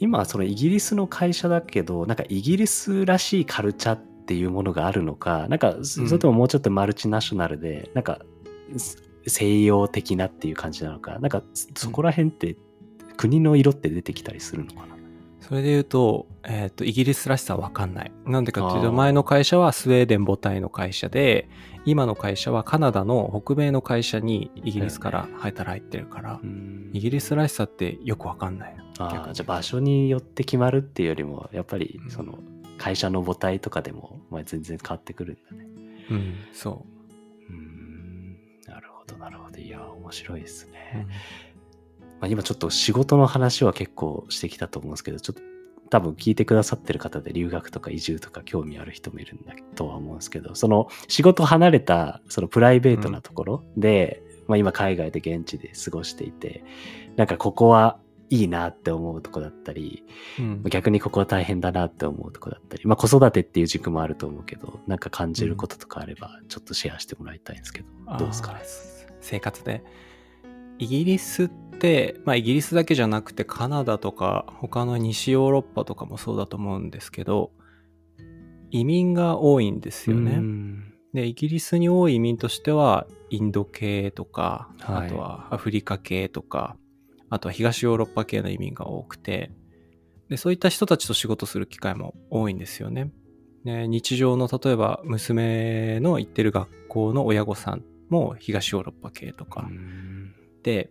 [0.00, 8.20] 今そのイギリスの会社だけどなんかイギリスらしいカルチャーっていうものがあるのかなんかそれとももうちょっとマルチナショナルで、なんか
[8.76, 8.96] す
[9.26, 11.18] 西洋的なっていう感じなのかな。
[11.18, 12.56] んかそそこら辺って
[13.16, 14.96] 国の色って出てきたりするのかな、
[15.40, 18.12] それで言うと、えっ、と、イギリスらしさはわかんない。
[18.24, 21.48] なんでかっていうと、前の会社はスウェーデン母体の会社で、
[21.84, 26.90] 今の会社はカナダの北米の会社にイギリスから働いてるから、うん。
[26.94, 28.76] イギリスらしさってよくわかんない。
[28.98, 32.10] あじゃあ場所によって決まるっていうよりもやっぱりうん。
[32.10, 32.38] その
[32.78, 35.68] 会社の母体とかでもまあ全然変わってくるんだね。
[36.10, 36.93] うん、そう
[39.62, 40.72] ほどなるほどいや面白いですう。
[40.72, 41.06] ね。
[42.20, 45.42] まあ、今ちょっと仕事の話は結構してきたと思うんですけどちょっと
[45.90, 56.64] 多分聞いてくださってる方で留学とか移住とか興味ある人もいるんだとは思うんですけどその仕事離れたそのプライベートなところで、まあ、今海外で現地で過ごしていて
[57.16, 57.98] なんかここは
[58.30, 60.04] いいなって思うとこだったり
[60.38, 60.62] うん。
[60.64, 68.93] 逆にここは大変だなって思うとこだったり、まあ、子育てっていう軸もあると思うけどなんか感じることとかあればちょっとシェアしてもらいたいんですけど、どうですかね？
[69.24, 69.82] 生活で。
[70.78, 77.50] イギリスって、まあイギリスだけじゃなくてカナダとか他の西ヨーロッパとかもそうだと思うんですけど、
[78.70, 80.36] 移民が多いんですようね。
[80.36, 86.76] んで、イギリスに多い移民としては、インド系とか、はいあとはアフリカ系とか、
[87.30, 89.52] あとは東ヨーロッパ系の移民が多くて、
[90.28, 93.12] で、そういった人たちと仕事する機会も多いんですよね。
[93.64, 97.82] で日常の例えば娘の行ってる学校の親御さん
[98.14, 99.68] も東ヨーロッパ系とか、
[100.62, 100.90] で、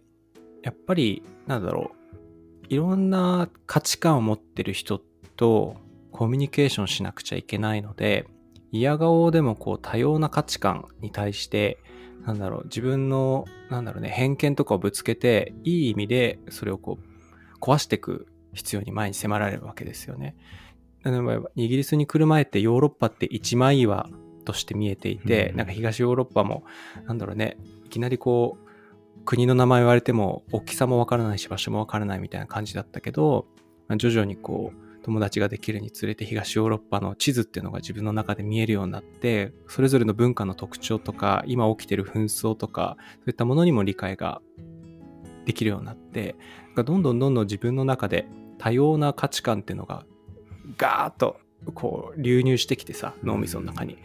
[0.62, 5.00] やっぱり、なんだろう、いろんな価値観を持ってる人
[5.36, 5.78] と
[6.12, 8.28] コミュニケーションしなくちゃいけないので、
[8.72, 11.78] 嫌顔でもこう多様な価値観に対して、
[12.26, 20.36] なんだろう、自分の、なんだろうね、偏見とかをぶつけて、いい意味でそれをこう、壊していく必要に前に迫られるわけですよね。
[21.04, 24.10] 例えば、イギリスに来る前ってヨーロッパって一枚岩
[24.44, 26.64] として見えていて、うんなんか東ヨーロッパも、
[27.08, 33.48] なんだろうね、いきなりこう、国の名前言われても大きさもわからないし場所もわからないみたいな感じだったけど、
[33.88, 44.42] まあ徐々にこう友達ができるにつれて東ヨーロッパの地図っていうのが自分の中で見えるようになってそれぞれの文化の特徴とか今起きてる紛争とかそういったものにも理解が
[45.46, 46.36] できるようになって
[46.76, 48.28] どんどんどんどん自分の中で
[48.58, 50.06] 多様な価値観っていうのが
[50.78, 51.38] ガーッと
[51.74, 53.98] こう流入してきてさ脳みその中に。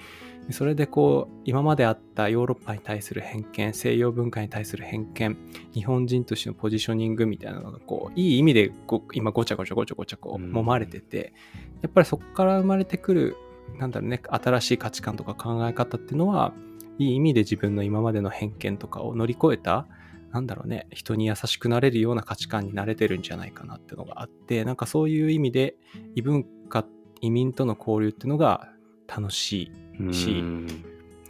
[0.48, 5.36] でそれでこう今まであったヨーロッパに対する偏見西洋文化に対する偏見
[5.74, 11.34] 日本人としてのポジショニングみたいなのがこういい意味でこう今ごちゃごちゃごちゃごちゃこううん揉まれてて
[11.82, 13.36] やっぱりそこから生まれてくる
[13.78, 16.54] なんだろうね新しい価値観とか考え方っていうのは
[16.98, 19.86] いい意味で自分の今までの偏見とかを乗り越えた
[20.32, 25.76] なんだろうね人に優しくなれるような価値観になれてるんじゃないかなっていうのがあってなんかそういう意味で
[26.14, 26.86] 異文化
[27.20, 28.68] 移民との交流っていうのが
[29.06, 29.72] 楽しい
[30.12, 30.84] しうん。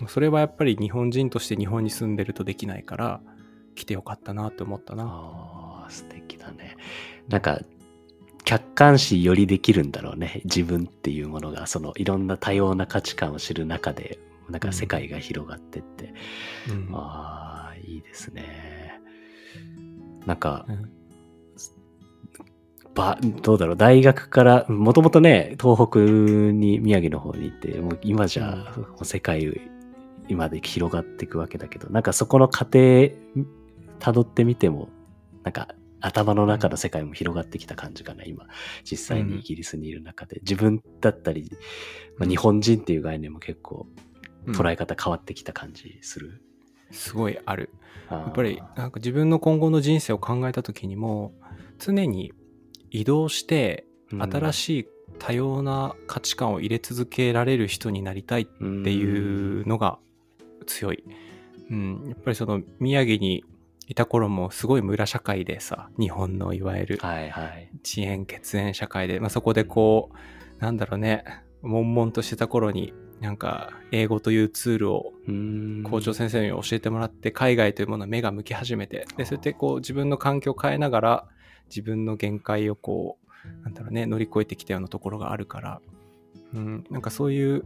[0.06, 3.20] それはやっぱり日本人として日本に住んでるとできないから
[3.74, 5.04] 来てよかったなって思ったな。
[5.06, 6.76] ああ素敵だね。
[7.28, 7.60] なんか
[8.44, 16.14] 客観視よりできるんだろうね自分っていうものがそのいろんな多様な価値観を知る中でなんか世界が広がってって、
[16.70, 16.88] うん。
[16.94, 19.00] ああいいですね。
[20.26, 20.97] なんかうん
[22.98, 29.60] ばどうだろう大学からもともとね東北に宮城の方に行ってもう今じゃ、もう世界
[30.28, 33.10] 今で広がっていくわけだけどなんかそこの過程
[33.98, 34.88] たどってみても
[35.44, 35.68] なんか
[36.00, 38.46] 頭の中の世界も広がってきた感じかな今。
[38.84, 41.50] 実際にイギリスにいる中で、自分だったり、
[42.18, 43.88] まあ、日本人っていう概念も結構
[44.46, 46.40] 捉え方変わってきた感じする、
[46.92, 47.70] すごいある。
[48.10, 51.34] ややっぱりなんか自分の今後の人生を考えた時にも
[51.78, 52.32] 常に
[52.90, 59.98] 移動して新いしい多様な価値観を入れ続けられる人になりたいっていうのが
[60.66, 61.04] 強い。
[61.70, 63.44] うん、やっぱりその宮城に
[63.88, 66.98] いた頃もすごい村社会でさ日本のいわゆる。
[67.84, 71.24] 遅延血縁社会で、まあ、そこでこうなんだろうね
[71.62, 75.82] 悶々としてた頃になんか英語というツールをうん。
[75.82, 81.28] 校長先生に教えてもらって海外というものは目が向き始めてでそうやってこう自分の環境を変えながら
[81.68, 85.80] 自分の限界をこうなんだろうね乗り越えてきたようなところがあるから、
[86.54, 87.64] うん、なんかそういう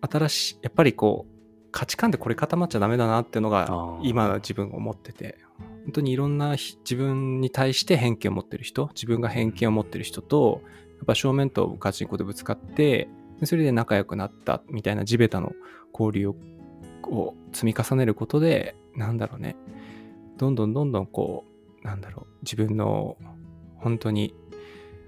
[0.00, 1.32] 新しいやっぱりこう
[1.70, 5.38] 価値観でこれ固まっちゃダメだなっていうのが今の自分が思ってて。
[5.84, 10.62] 本当にいろんなひ自分に対して偏見を持ってる人自分が偏見を持ってる人と
[10.98, 13.08] やっぱ正面とガチンコでぶつかって
[13.40, 15.52] でそれで仲良くなったみたいな地べたの
[15.92, 16.36] 交流を
[17.04, 19.56] を積み重ねることでなんだろうね。
[20.38, 21.51] どんどんどんどんこう
[21.82, 23.16] なんだろう自分の
[23.76, 24.34] 本当に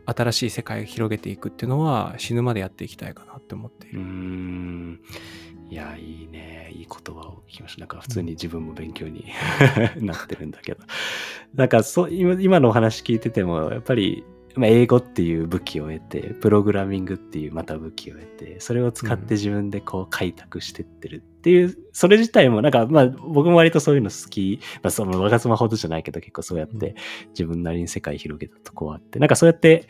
[0.07, 4.01] 新しい世界を広げていくっていうのは死ぬまでやっていきたいかなって思っていうる。
[4.01, 5.01] ん。
[5.71, 6.71] いや、いいね。
[6.75, 7.81] いい言葉を聞きました。
[7.81, 9.25] なんか普通に自分も勉強に
[9.97, 10.81] なってるんだけど。
[11.55, 14.25] なんかそう今今のお話聞いてても、やっぱり、
[14.57, 26.95] まあ、英語っていう武器を得て、プログラミングっていうまた武器を得て、それを使って自分でこう開拓してってるっていう、それ自体もなんかまあ僕も割とそういうの好き、まあその若妻ほどじゃないけど結構そうやって
[27.31, 29.87] 自分なりに世界広げたとこはあって、なんかそうやって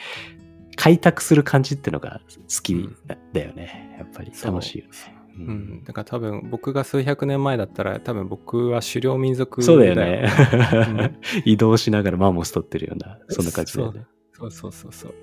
[0.74, 3.94] 開拓する感じっていうのが好きだだよね。
[3.96, 4.32] やっぱり。
[4.42, 4.92] 楽しいよね。
[5.38, 5.48] ううん。
[5.82, 10.28] ん、だから多分僕が数百年前だったら多分僕は狩猟民族そうだよね。
[10.88, 11.16] うん。
[11.46, 13.92] 移動しながらマンモス取ってるような、そんな感じだよ。
[13.92, 14.06] ね。
[14.32, 15.14] そうそうそうそう。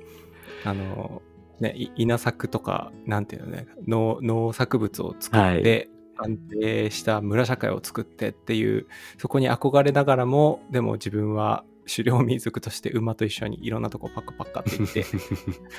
[0.63, 1.21] あの、
[1.61, 5.89] ね、い稲作とか、なんていうのね、農農作物を作って、
[6.23, 15.05] 安定した村社会を作ってっていう、そこに憧れながらも、でも自分は狩猟民族として馬と一緒にいろんなとこパカパカって行って、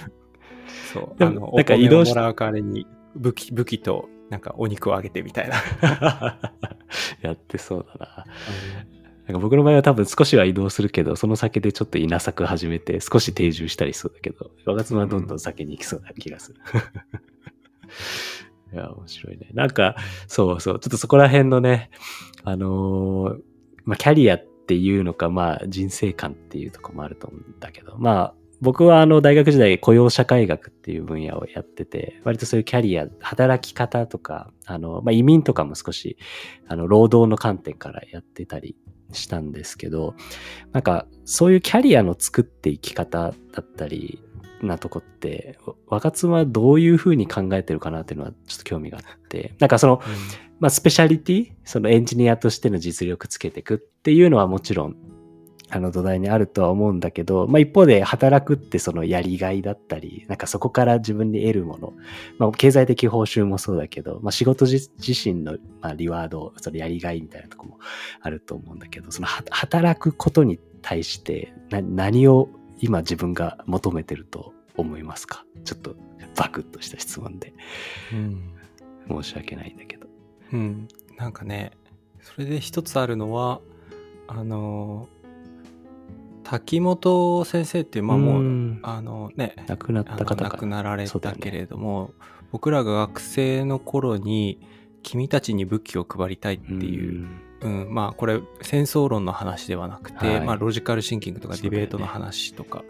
[0.93, 2.87] そう、であの、もなんか移動しをもらう代わりに
[3.17, 5.57] 武器、武器となんかお肉をあげてみたいな。
[7.21, 8.25] やってそうだな。
[9.27, 16.61] なんか僕の場合は多分少しは移動するけど、その先でちょっと稲作始めて少し定住したりしそうだけど、若妻はどんどん先に行きそうな気がする。
[18.73, 19.49] いや、面白いね。
[19.53, 19.97] なんか、
[20.27, 21.91] そうそう、ちょっとそこら辺のね、
[22.45, 23.53] あのー
[23.85, 36.17] まあ、キャリアっていうのか、まあ、人生観っていうとこもあると思うんだけど、まあ、僕はあの大学時代雇用社会学っていう分野をやってて、割とそういうキャリア、働き方とか、あの、まあ、移民とかも少し、
[36.69, 38.77] あの、労働の観点からやってたり
[39.13, 40.15] したんですけど、
[40.73, 44.23] なんか、そういうキャリアの作っていき方だったり、
[44.63, 50.01] なとこって、若妻はどういうふうに考えてるかなっていうのはちょっと興味があって、なんかその、
[50.61, 54.97] まあ、スペシャリティ、そのエンジニアとしての実力つけていくっていうのはもちろん、
[55.75, 61.95] あの土台にあるとは思うんだけど、まあ一方で働くってそのやりがいだったり、なんかそこから自分に得るもの、
[62.39, 67.79] まあ経済的報酬もそうだけど、まあ仕事自自身のまあリワード、そのやりがいみたいなとこも
[68.21, 72.51] あると思うんだけど、そのは働くことに対してな何を
[72.83, 75.47] 今自分が求めてると思いますか？
[75.65, 75.97] ちょっと
[76.37, 77.55] バクッとした質問で
[78.13, 78.53] うん。
[79.09, 80.07] 申し訳ないんだけど。
[80.53, 80.89] うん。
[81.17, 81.73] なんかね、
[82.21, 83.61] それで一つあるのは、
[84.29, 85.09] あの、
[86.43, 92.13] 滝本先生っていう、まあもう、んあのね、亡くなった方か亡くなられたけれども、
[92.51, 94.61] 僕らが学生の頃に
[95.03, 100.41] 君たちに武器を配りたいっていう、うんまあこれ戦争論の話ではなくて、はい。
[100.41, 102.85] まあ、ロジカルシンキングとかディベートの話とか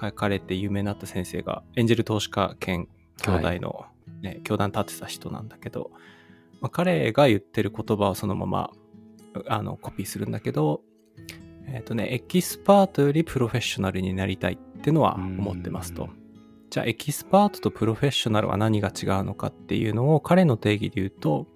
[0.00, 2.88] 書かれて有名になった先生がエンジェル投資家兼
[3.22, 3.86] 兄弟の、
[4.22, 5.90] ね教団立てた人なんだけど、
[6.60, 8.70] まあ、彼が言ってる言葉をそのまま
[9.46, 10.80] あのコピーするんだけど、
[11.66, 16.08] えっ、とねエキスパートよりプロフェッショナルになりたいっていうのは思ってますと。
[16.70, 21.46] じゃあエキスパートとプロフェッショナルは何が違うのかっていうのを彼の定義で言うと、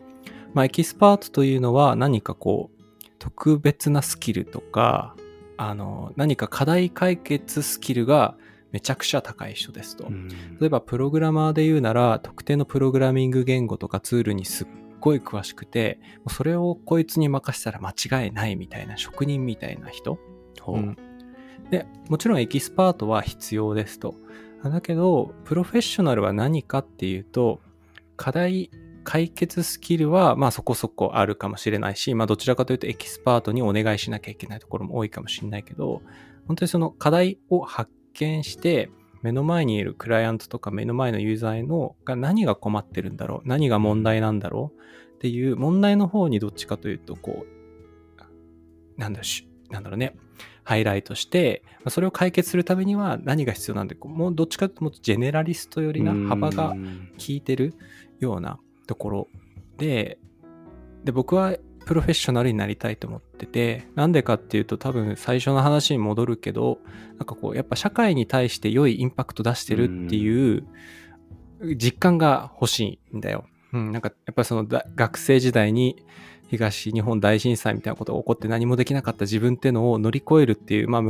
[0.54, 5.14] まあ、エキスパートというのは何かこう特別なスキルとか
[5.56, 8.36] あの何か課題解決スキルが
[8.72, 10.06] めちゃくちゃ高い人ですと。
[10.06, 10.28] うん
[10.60, 14.66] 例えばプログラマーで言うなら特定のプログラミング言語とかツールにすっ
[15.00, 15.98] ごい詳しくて
[16.28, 20.18] それをこいつに任せたら間違いないみたいな職人みたいな人
[20.66, 20.96] うん
[21.70, 24.14] で、もちろんエキスパートは必要ですと。
[24.62, 27.60] だけど、プロフェッショナルは何かっていうと、
[28.16, 28.70] 課題
[29.04, 36.02] 解決スキルは、まあそこそこあるかもしれないし、まあどちらかというとエキスパートにお願いしなきゃいけないところも多いかもしれないけど、
[36.46, 38.90] 本当にその課題を発見して、
[39.22, 44.80] 目の前にいるクライアントとか目の前のユーザーへのが何が困ってるんだろう何が問題なんだろうっ
[45.20, 50.16] っていう問題の方にどっちかというと、こう、なんだし、なんだろうね、
[50.64, 57.12] ハイライトして、まあそれを解決するためには何が必要なんで、もうどっちかというともっとジェネラリスト寄りな幅がうん。
[57.18, 57.74] 効いてる
[58.18, 58.58] ような
[58.90, 59.28] ところ
[59.78, 60.18] で、
[61.04, 66.80] で、僕はプロフェッショナルになりたいと思ってて、なんでかっていうと多分最初の話に戻るけど、
[67.10, 70.66] なんかこう、やっぱ社会に対して良いインパクト出してるっていう
[71.76, 73.46] 実感が欲しいんだよ。
[73.72, 76.04] うん、なんかやっぱりそのだ学生時代に
[76.48, 81.02] 東日本大震災みたいなことが起こって何もできなかった自分ってのを乗り越えるっていう、まあ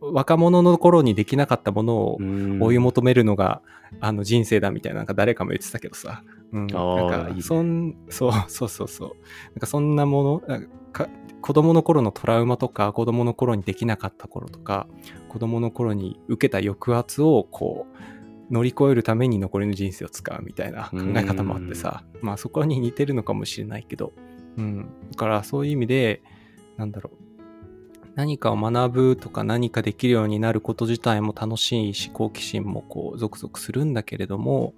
[0.00, 3.62] 若者の頃にできなかったものをうん追い求めるのが、
[4.00, 6.22] あの人生だみたいな、なんか誰かも言ってたけどさ。
[6.52, 9.08] なんかそん、そうそうそうそう。
[9.54, 10.60] なんかそんなもの、
[10.92, 11.08] か
[11.42, 14.86] 子供の頃のトラウマとか、子供の頃にできなかった頃とか、
[15.28, 17.86] 子供の頃に受けた抑圧をこ
[18.50, 24.12] う、乗り越えるために残りの人生を使うみたいな考え方もあってさ、まあそこに似てるのかもしれないけど、
[24.56, 24.88] うん。
[25.12, 26.22] だからそういう意味で、
[26.76, 27.25] なんだろう。
[28.16, 34.74] 何かを学ぶとか何かできるようになること自体も楽しいし好奇心もこうゾクゾクするんだけれども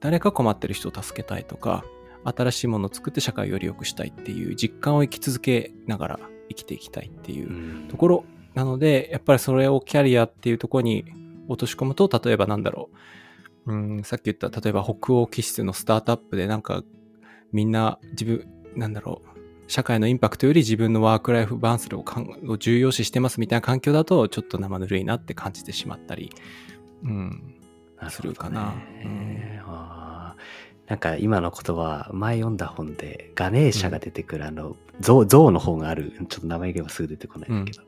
[0.00, 1.84] 誰か困ってる人を助けたいとか
[2.24, 7.52] 新しいものを作って社会をより良くしたいっていう実感を生き続けながら生きていきたいっていうう
[7.84, 7.88] ん。
[7.88, 11.04] ところなのでやっぱりそれをキャリアっていうところに
[11.48, 12.90] 落とし込むと例えばなんだろ
[13.66, 13.72] う。
[13.72, 16.82] うんさっき言った例えば北欧気質のスタートアップでなんか
[17.52, 19.31] みんな自分なんだろう
[19.66, 22.04] 社会のインパクトより自分のワークライフバランスを
[22.46, 26.30] を重要視してますみたいな環境だとちょっと生ぬるいなって感じてしまったり、
[27.04, 27.54] うん、
[28.10, 28.74] するかな。
[30.92, 37.84] なんか今の言葉、前読んだ本で、ガネーシャが出てくる、あの、象、象の方がある、ちょっと名前が今すぐ出てこないんだけど、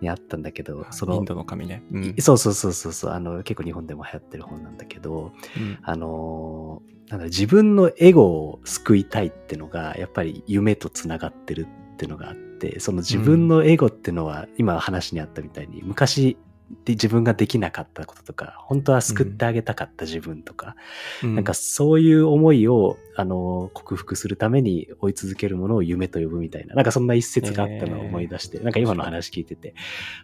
[0.00, 1.82] にあったんだけど、そのイン、ドの神ね。
[1.92, 2.14] うん。
[2.16, 5.78] いそうそうそうそうそう、あの、結構日本でも流行ってる本なんだけど、うん。
[5.82, 16.36] あのーなんだ自分のエゴを救いたいってのが、やっぱり夢とつながってるってのがあって、その自分のエゴってのは、今話にあったみたいに、昔
[16.84, 20.76] で自分ができなかったこととか、本当は救ってあげたかった自分とか、
[21.22, 21.34] うん。
[21.34, 29.74] なんかそういう思いを、あのー克服するために追い続けるものを夢と呼ぶみたいな、なんかそんな一節があったのを思い出して、なんか今の話聞いてて、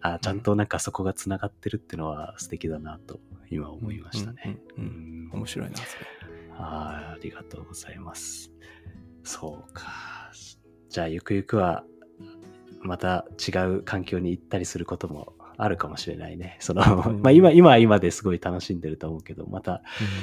[0.03, 3.21] あちゃんとなんかそこがつながってるってのは素敵だなと
[3.51, 4.59] 今思いましたね。
[5.33, 6.14] 面白いな、それ。
[6.57, 8.51] はいありがとうございます。
[9.23, 10.33] そうか。
[10.89, 11.85] じゃあ、ゆくゆくは、
[12.83, 16.57] また違う環境に行ったりすることもあるかもしれないね。
[16.61, 19.83] その、うんまあ今、今は今ですごい楽しんでると思うけど、また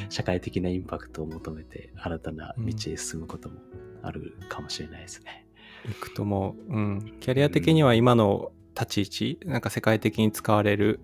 [0.09, 3.59] 社会的なインパクトを求めて新たな道へ進むことも
[4.03, 5.47] あるかもしれないですね。
[5.89, 7.17] いくとも、うん。
[7.19, 10.99] キャリア的には今の立ち位置、なんか世界的に使われる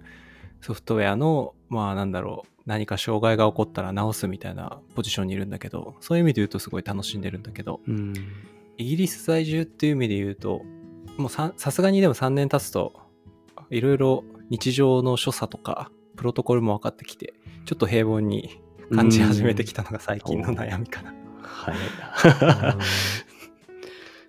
[0.61, 8.13] ソフトウェアの、まあなんだろう、何か障害が起こったら直すみたいなポジションにいるんだけど、そういう意味で言うとすごい楽しんでるんだけど、うん。
[8.77, 10.61] イギリス在住っていう意味で言うと、
[11.17, 12.93] もうささすがにでも3年経つと、
[13.69, 18.61] いろいろ日常の所作とか、プロトコルも分かってきて、ちょっと平凡に
[18.93, 21.13] 感じ始めてきたのが最近の悩みかな。
[21.41, 21.75] はい。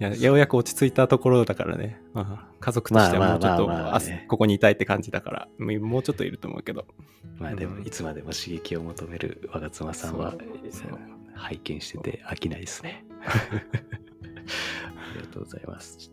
[0.01, 2.01] いや、ようやく落ち着いたところだからね。
[2.13, 6.87] まあ家族としてはもうちょっと、まあまあまあまあねあここにいたいって感じだから、もうちょっといると思うけど。
[7.39, 10.35] まあでも、うんいつまでも刺激を求める我妻さんは
[11.35, 13.05] 拝見してて飽きないですね。
[13.23, 16.11] ありがとうございます。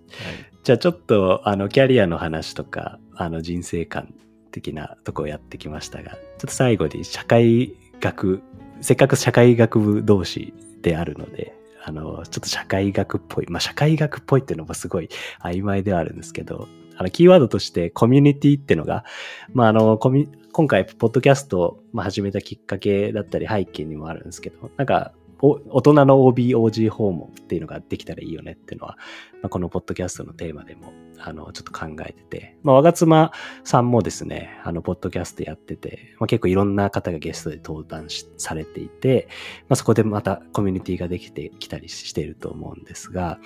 [0.63, 4.13] じゃあちょっとあのキャリアの話とかあの人生観
[4.51, 8.41] 的なとこをやってきましたが、ちょっと最後に社会学、
[8.81, 11.55] せっかく社会学部同士であるので、
[11.87, 15.09] あの、ちょっと社会学っぽい、まあ社会学っぽいっていうのもすごい
[15.43, 16.67] 曖昧ではあるんですけど、
[16.97, 19.05] あの、キーワードとしてコミュニティってのが、
[19.53, 21.59] まああの、コミ今回、ポッドキャスト
[21.93, 28.97] を始めたきっかけだったり背景にもあるんですけど、なんか、大人の OBOG 訪問っていうのができたらいいよねっていうのは、
[29.41, 33.31] まあ、このポッドキャストのテーマでも、あの、ちょっと考えてて、まあ、我が妻
[33.63, 38.07] さんもですね、あの、ポッドキャストやってて、まあ、結構いろんな方がゲストで登壇
[38.37, 39.27] されていて、
[39.67, 43.39] まあ、そこでまたコミュニティができてきたりしていると思うんですが、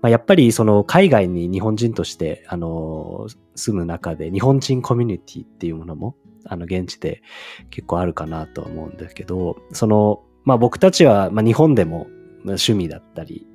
[0.00, 6.16] まあ、やっぱりその海外に日本人として、あの、住む中で日本人コミュニティっていうものも、
[6.46, 7.22] あの、現地で
[7.70, 12.08] 結構あるかなと思うんですけど、その、まあ僕たちは、まあ日本でもまあ
[12.44, 13.46] 趣味だったり、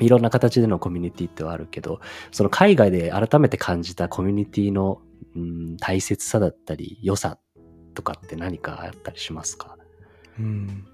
[0.00, 2.00] いろんな形でのコミュニティってはあるけど、
[2.30, 5.00] その海外で改めて感じたコミュニティの、
[5.36, 7.38] うん、大切さだったり、良さ
[7.94, 9.76] とかって何かあったりしますか？
[10.38, 10.86] うん。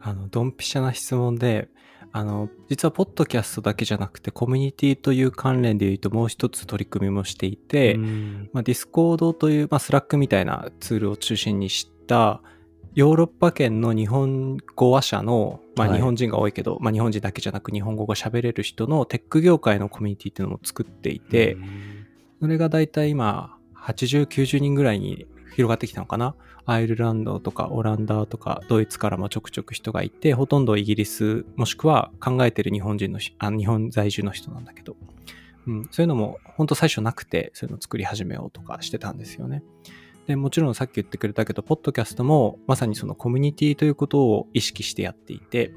[0.00, 1.68] あの、ドンピシャな質問で、
[2.10, 12.42] あの、実はポッドキャストだけじゃなくて、コミュニティという関連で言うともう一つ取り組みもしていて、うんまあ、 Discord という、まあ、 Slack みたいなツールを中心にした、
[12.94, 21.56] ヨーロッパ圏の日本語話者の、まはいあ日本人が多いけど、まあ日本人だけじゃなく日本語が喋れる人のテック業界のコミュニティっていうのも作っていて、
[22.40, 26.34] それがだいたい今、80、90人ぐらいに広がってきたのかな？
[26.66, 34.96] アイルランドとかオランダとかドイツからもちょくちょく人がいて、ほとんどイギリスもしくは考えてる日本人のしあ日本在住の人なんだけど、
[35.66, 39.62] うん、そういうのも本当最初なくて、そういうのを作り始めようとかしてたんですよね。
[40.26, 45.72] で、もちろんさっき言ってくれたけど、ポッドキャストもまさにそのコミュニティということを意識してやっていて、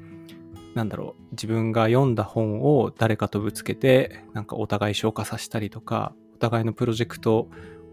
[0.74, 7.48] なんだろう、自分が読んだ本を誰かとぶつけて、なんかお互い消化させたりとか、お互いのプロジェクト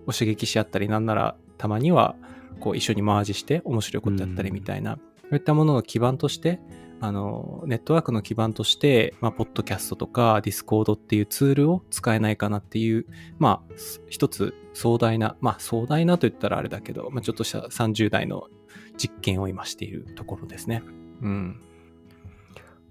[0.05, 2.15] を刺激し合ったり、なんならたまには
[2.59, 6.59] こう一緒にマージして面白いことやったりみたいな、そういったものの基盤として、
[7.03, 13.05] あの、ネットワークの基盤として、まあ、ポッドキャストとか Discord っていうツールを使えないかなっていう、
[13.39, 18.47] まあ、す一つ壮大な、まあ、壮大なと言ったらあれだけど、まあ、ちょっとした30代の
[18.95, 20.81] 実験を今しているところですね。
[21.21, 21.61] うん。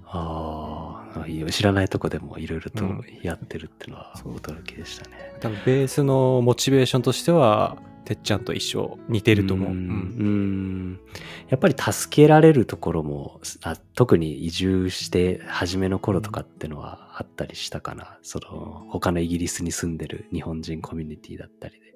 [0.04, 5.32] ああ、いいよ知らないとこでもいろいろとうんやってるっていうのは驚きでしたね。
[5.40, 9.70] 多分ベースのモチベーションとしては、てっちゃんと一緒、似てると思う。
[9.70, 9.80] ううんん。
[9.80, 11.00] うん
[11.48, 21.92] やっぱり助けられるところもあ特に移住して初めの頃とかってのはあったりしたかなその他のイギリスに住んでる日本人コミュニティだったりで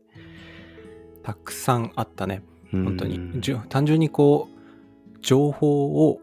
[1.27, 2.45] たくさんあったね。
[2.71, 3.41] 本当にうん。
[3.69, 6.21] 単純にこう、情報を、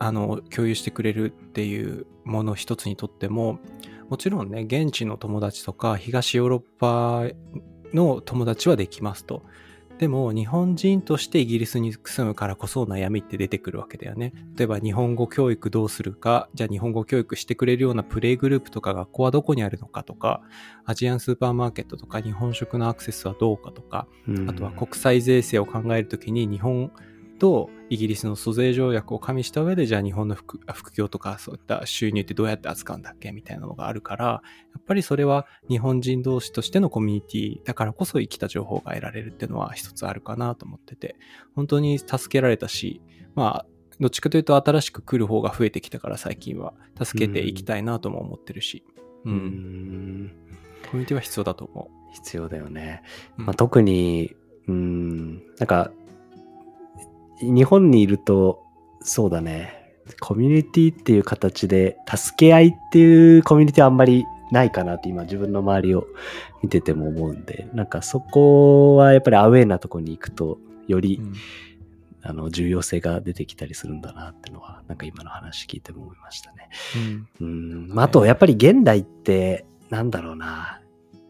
[0.00, 3.60] あの、共有してくれるっていうもの一つにとっても、
[4.08, 7.22] もちろんね、現地の友達とか、東ヨーロッパ
[7.94, 9.42] の友達はできますと。
[10.00, 14.32] でも、日本人としてイギリスに住むからこそ悩みって出てくるわけだよね。
[14.56, 20.40] 例えば、日本語教育どうするか、じゃあ日本語教育してくれるようなプレイグループとか学校はどこにあるのかとか、
[20.86, 24.06] アジアンスーパーマーケットとか日本食のアクセスはどうかとか、
[24.48, 26.90] あとは国際税制を考えるときに日本
[27.40, 34.40] とイギリスの租税条約を加味した上でじゃあ日本の副業とかそういった収入ってどうやって扱うんだっけみたいなのがあるからや
[34.78, 41.16] っぱりそれは日本人同士としてのコミュニティだからこそ生きた情報が得られるっていうのは一つあるかなと思ってて
[41.56, 43.00] 本当に助けられたし
[43.34, 43.66] まあ
[44.00, 46.72] どっちかというと新しく来る方が増えてきたから最近は
[47.02, 48.82] 助けていきたいなとも思ってるし、
[49.26, 50.32] ううんん。
[50.90, 53.02] コミュニティは必要だと思必要だよね、
[53.38, 53.42] う。
[53.42, 54.34] まあ、特に
[54.68, 55.34] うん。
[55.58, 55.90] なんか
[57.40, 58.64] 日本にいると
[59.02, 59.78] そうだね。
[60.20, 66.06] コミュニティっていう形で助け合いっていうコミュニティはあんまりないかなって今自分の周りを
[66.62, 67.68] 見てても思うんで。
[67.72, 71.34] なんかそこはやっぱりアウェーなとこに行くとより、うん。
[72.22, 76.68] あの重要性が出てきたりするんだなってのはなんか今の話聞いても思いましたね。
[77.40, 77.92] うん。
[77.96, 80.80] あとやっぱり現代ってなんだろうな。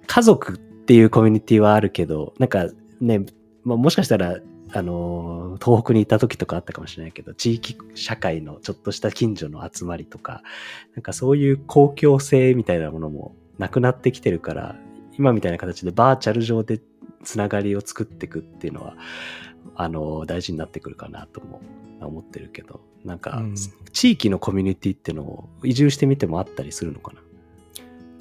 [0.07, 2.67] 家族っていうコミュニティはあるけどなんか
[3.01, 3.21] ね、
[3.63, 4.39] まあ、もしかしたら
[4.73, 10.43] あの東北にいた時とかあったかもしれないけど地域社会のちょっとした近所の集まりとか
[10.95, 14.77] なんかそういう公共性みたいなものもなくなってきてるから
[15.19, 16.81] 今みたいな形でバーチャル上で
[17.25, 18.95] つながりを作っていくっていうのは
[19.75, 21.61] あの大事になってくるかなとも
[22.01, 23.55] 思ってるけどなんか、うん
[23.93, 27.21] 地域のコミュニティってのを移住してみてもあったりするのかな？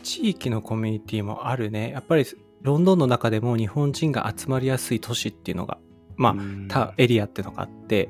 [0.01, 1.91] 地域のコミュニティもあるね。
[1.91, 2.25] やっぱり
[2.63, 5.77] ロンドンの中でも日本人が集まりやすい都市っていうのが、
[6.19, 6.35] まあ、
[6.67, 8.09] 他エリアっていうのがあって、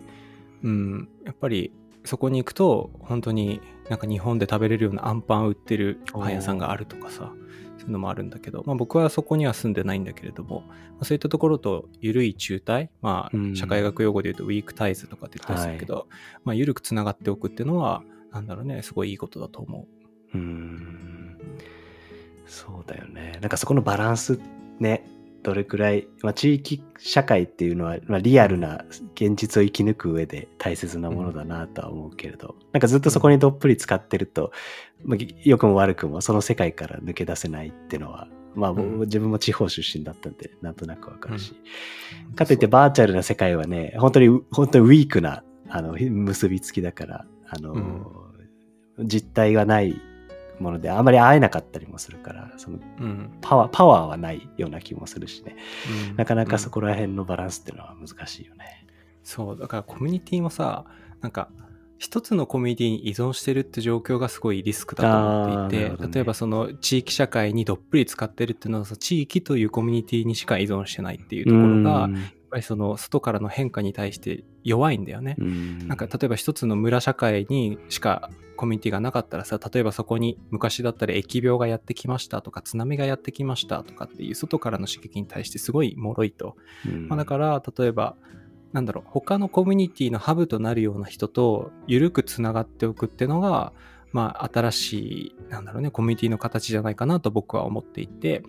[0.64, 1.72] うん、やっぱり
[2.04, 7.32] そこに行くと本当になんか日本で食べれるようなアンパン売ってるパン屋さんがあるとかさ、
[7.78, 13.52] そういうのもあるんだけど、まあ僕はそこには住んでないんだけれども、まあそういったところと緩い中帯、まうん。
[13.54, 16.08] あ社会学用語で言うとウィークタイズとかって言ったりするけど、
[16.44, 19.88] まあ緩くつながっておくっていうのは、なんだろうね、すごいいいことだと思
[20.34, 20.38] う。
[20.38, 21.38] うーん。
[22.48, 23.38] そうだよね。
[23.42, 24.40] なんかそこのバランス
[24.80, 25.04] ね
[25.50, 28.86] どれくらい、まあ、地域社会っていうのは、まあ、リアルな
[29.16, 34.52] 現実を生き抜く上で大切なものだなとは思うけれど、なんかずっとそこにどっぷり使ってると、
[35.04, 39.00] まあ、良くも悪くもその世界から抜け出せないっていうのはまあ、うん。
[39.00, 41.56] 自分も地方出身だったんでなんとなくわかるし、
[42.36, 48.06] かとといってバーチャルな世界はね本当に本当にウィークなあの結びつきだからあの、
[49.00, 50.00] 実体がない
[50.60, 55.56] ものであまり会えなかったりもするからそのうん、パワーパワーはないような気もするしね。
[56.10, 56.16] うん。
[56.18, 58.86] なかなかそこ、こら辺のバランスっていうのは難しいよね。
[59.24, 60.86] そうだからコミュニティもさ
[61.22, 61.50] なんか
[61.98, 66.08] 一つのコミュニティに依存してるって状況がすごいリスクだと思っていて、ね。
[66.14, 72.10] 例えばその地域社会にどっぷり使ってるっていうのはさ地域というコミュニティにしか依存してないっていうところが
[72.50, 75.36] ぱりその外からの変化に対して弱いんだよね。
[75.40, 75.88] うん。
[75.88, 87.08] なんか例えば一つの村社会にしかコミュニティがなかったらさ例えばそこに昔だったら疫病がやってきましたとか津波がやってきましたとかっていう外からの刺激に対してすごい脆いと、うん。
[87.08, 88.16] まあ、だから例えば
[88.74, 93.74] なんだろう、他のコミュニティのハブとなるような人と緩くつながっておくっていうのが、
[94.12, 98.44] まあ、新しい、なんだろうね、コミュニティの形じゃないかなと僕は思っていて、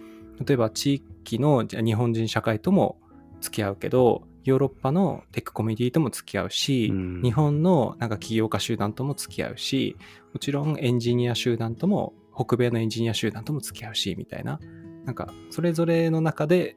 [0.44, 2.99] 例えば地域の日本人社会とも
[3.40, 9.96] 付き合うけど、ヨーロッパのテックコミュニティとも付き合うし、うん日本のなんか起業家集団とも付き合うし、
[10.32, 14.60] もちろんエンジニア集団とも、北米のエンジニア集団とも付き合うし、みたいな。
[15.04, 16.76] なんか、それぞれの中で、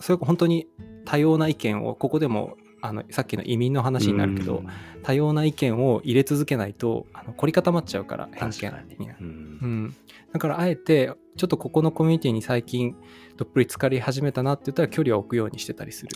[0.00, 0.66] それ本当に
[1.04, 2.56] 多様な意見を、ここでも、
[2.86, 4.66] あの、さっきの移民の話になるけど、うん
[5.02, 9.08] 多様な意見を入れ続けないと、あの凝り固まっちゃうから、偏見に。
[9.08, 9.26] うん
[9.62, 9.94] うん。
[10.32, 12.96] だから、あえて、ちょっとここのコミュニティに最近、
[13.36, 16.08] どっぷり浸かり始めたなって言ったら、距離を置くようにしてたりする。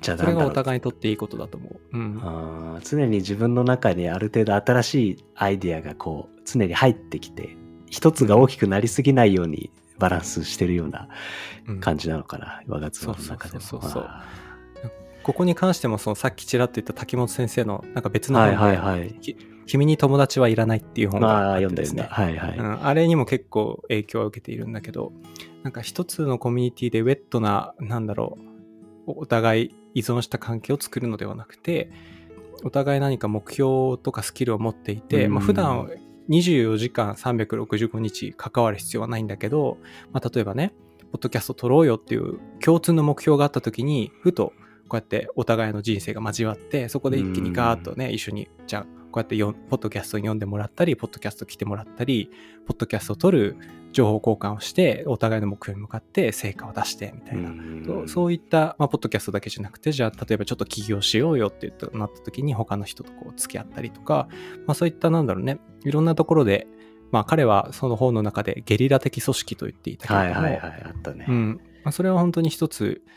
[0.00, 1.98] じゃあそれがお互いにとっていいことだと思う。
[1.98, 2.20] うん。
[2.22, 7.56] あー常に自分の中にある程度新しいアイディアがこう常に入ってきて
[7.90, 11.08] 一つが大きくなりすぎないようにバランスしてるような
[11.68, 11.80] うん。
[11.80, 13.60] 感じなのかな、我が妻の中でも。
[13.60, 14.24] そうそうそうそうあ。
[15.22, 19.00] ここに関しても、そのさっきちらっと言った滝本先生の、なんか別ーの本で、はいはい。
[19.00, 19.36] はいき
[19.66, 22.08] 君に友達はいらないっていう本まがあってですね。
[22.10, 25.12] はいはい、うん、あれにも結構影響を受けているんだけど、
[25.62, 28.36] なんか一つのコミュニティでウェットな、なんだろ
[29.06, 31.92] う、お互い依存した関係を作るのではなくて、
[32.64, 35.34] お互い何か目標とかスキルを持っていて、うん。
[35.34, 35.88] まあ、普段
[36.30, 39.78] 24時間365日関わる必要はないんだけど、
[40.12, 40.72] まあ、例えばね、
[41.12, 44.52] ポッドキャスト撮ろうよっていう共通の目標があった時に、ふと
[44.88, 52.30] こうやってお互いの人生が交わって、そこで一気にガーッとね、一緒に、じゃあ、こうやってよんポッドキャストに読んでもらったり、ポッドキャスト来てもらったり、
[52.66, 53.56] ポッドキャストを撮る
[53.92, 57.50] 情報交換をして、お互いの目標に向かって成果を出して、みたいな。
[57.84, 64.28] そうそういった、まあ、ポッドキャストだけじゃなくて、じゃあ、例えばちょっと起業しようよって言ったなった時に、他の人とこう付き合ったりとか、
[64.66, 66.66] まあ、そういった、なんだろうね、いろんなところで、
[67.10, 71.60] まあ、彼はその本の中でゲリラ的組織と言っていたけれども、はいはいはいあったね、うん。
[71.84, 73.10] まあ、それは本当に一つあ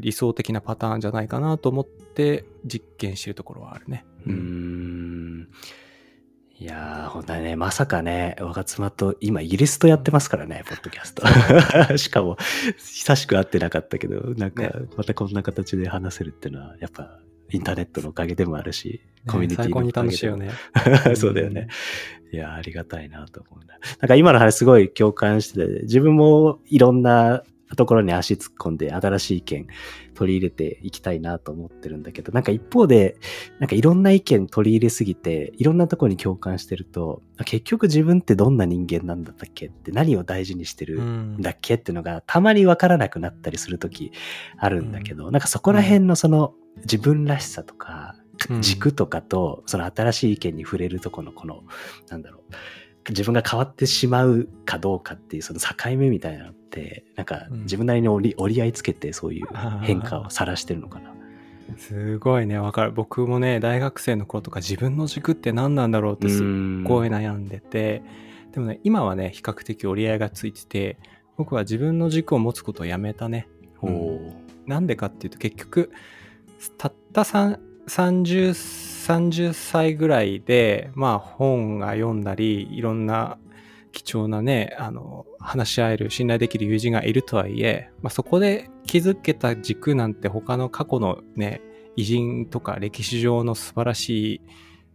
[0.00, 4.04] 理想的なパターンじゃないかなと思って実験してるところはあるね。
[4.26, 5.48] うーん
[6.60, 11.26] いやー、ほんとね、まさかね、若妻と、今、イギリスとやってますからね、ポッドキャスト。
[11.96, 12.36] しかも、
[12.76, 17.18] 久しく会ってなかったけど、なんかね、またこんな形で話せるっていうのは、やっぱ、
[17.50, 20.50] インターネットのおかげでもあるし、コミュニティ最高にのおかげでも楽しいよね。
[21.16, 21.68] そうだよね。
[22.30, 23.78] いや、ありがたいなと思うんだ。
[24.00, 27.42] なんか今の話すごい共感してて、自分もいろんな
[27.76, 29.66] ところに足突っ込んで新しい意見
[30.14, 33.16] 取り入れていきたいなと思ってるんだけど、なんか一方で、
[33.58, 44.12] なんかいろんな意見取り入れすぎて、いろんなところに共感してると、結局自分ってどんな人間なんだったっけって何を大事にしてるうんんだっけっていうのがたまにわからなくなったりするとき
[44.58, 48.16] あるんだけど、なんかそこら辺のその自分らしさとか、
[48.48, 48.62] うん。
[48.62, 51.62] 軸とかと、その新しい意見に触れるとこのこの、
[52.08, 52.54] なんだろう、
[53.10, 56.52] 自分が変わってしまうかどうかっていうその境目みたいなの
[57.16, 57.62] なんかうん。
[57.62, 59.46] 自分なりに折り折り合いつけてそういう
[59.82, 61.12] 変化を晒してるのかな。
[61.78, 62.92] すごいね、わかる。
[62.92, 66.46] 僕もね、大学生の頃とか自分の軸って何なんだろうってすっ
[66.82, 68.02] ごい悩んでて、
[68.52, 70.98] でもね、今はね、比較的折り合いがついてて、
[71.36, 73.48] 僕は自分の軸を持つことをやめたね。
[73.82, 74.50] おー。
[74.66, 75.90] なんでかっていうと結局
[76.78, 83.38] たったさん30 30歳ぐらいでまあ本が読んだりいろんな
[83.92, 91.60] 貴重なねあの話し合える信頼できる友人がいるとはいえ、まあ、そこで築けた軸なんて他の過去のね
[91.96, 94.40] 偉人とか歴史上の素晴らしい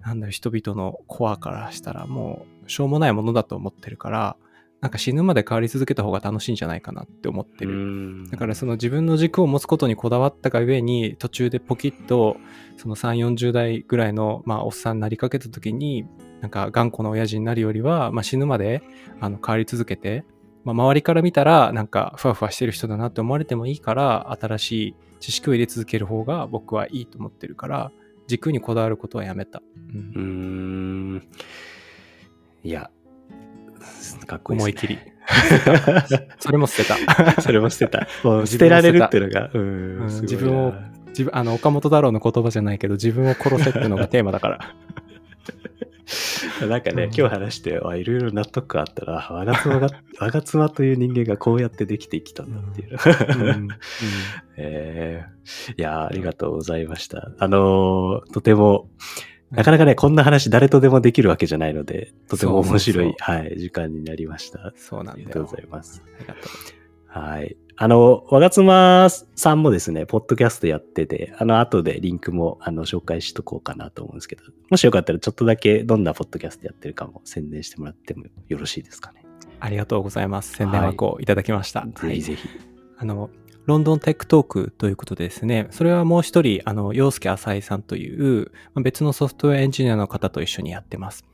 [0.01, 4.37] なんだろう人々のコアからしたらもうしょうもないものだと思ってるから
[4.81, 8.29] なんか死ぬまで変わり続けた方が楽しいんじゃないかなって思ってる。
[8.29, 12.37] だからその自分の軸を持つことにこだわったがゆえに途中でポキッと
[12.77, 16.05] その3、40代ぐらいのまあおっさんになりかけた時に
[16.45, 18.83] なんか頑固な親父になるよりは、まあ、死ぬまで
[19.19, 20.23] あの変わり続けて、
[20.63, 27.91] まあ、周りから見たらなんかふわふわしてる人だなって思われてもいいから新しい知識を入れ続ける方が僕はいいと思ってるから
[28.27, 29.63] 軸にこだわることはやめた。
[30.15, 31.27] うんん。
[32.63, 32.91] いや、
[34.27, 34.63] かっこいいね。
[34.65, 34.99] 思い切り。
[36.37, 37.41] それも捨てた。
[37.41, 38.07] それも捨てた。
[38.23, 40.73] もう自捨てられるっていうのが、ううん自分を
[41.07, 44.75] 自分あの岡本太郎の言葉じゃないけど自分を殺せっていうのがテーマだから。
[46.67, 49.27] なんかね、うん今日話して、あいろいろ納得感あったな。
[49.31, 49.89] 我が妻が、
[50.19, 52.97] 我が妻という人間がこうやってできてきたんだっていう。
[53.39, 53.67] うんうん
[54.57, 55.35] えー
[55.77, 57.31] いやーありがとうございました。
[57.37, 58.89] あのーとても、
[59.51, 64.73] なかなかね、こんな話誰とでもできるわけじゃないので、とても面白い、はい、時間になりました。
[64.75, 65.13] そうなん。
[65.15, 66.03] ありがとうございます。
[66.03, 67.19] ありがとう。
[67.19, 67.55] はい。
[67.77, 79.25] あの、我が妻さんもですね、ポッドキャストやってて、あの、後でリンクも、あの、紹介しとこうかなと思うんですけど、もしよかったらちょっとだけどんなポッドキャストやってるかも宣伝してもらってもよろしいですかね？
[79.59, 80.53] ありがとうございます。
[80.53, 81.85] 宣伝枠をいただきました。
[81.85, 82.47] ぜひぜひ。
[82.97, 83.29] あの、
[83.65, 91.25] London Tech Talk ということでですね、それはもう一人、あの、洋介浅井さんという、まあ別のソフトウェアエンジニアの方と一緒にやってます。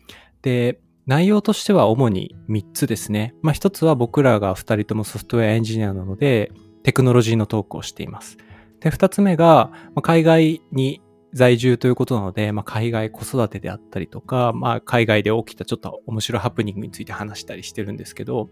[0.42, 3.36] で、内容としては主に3つですね。
[3.42, 6.52] まあ一つは僕らが2人ともソフトウェアエンジニアなので、
[6.84, 8.38] テクノロジーのトークをしています。
[8.80, 11.02] で、2つ目が、ま海外に
[11.34, 18.50] 在住ということなので、まあ、海外子育てであったりとか、まあ、海外で起きたちょっと面白いハプニングについて話したりしてるんですけど、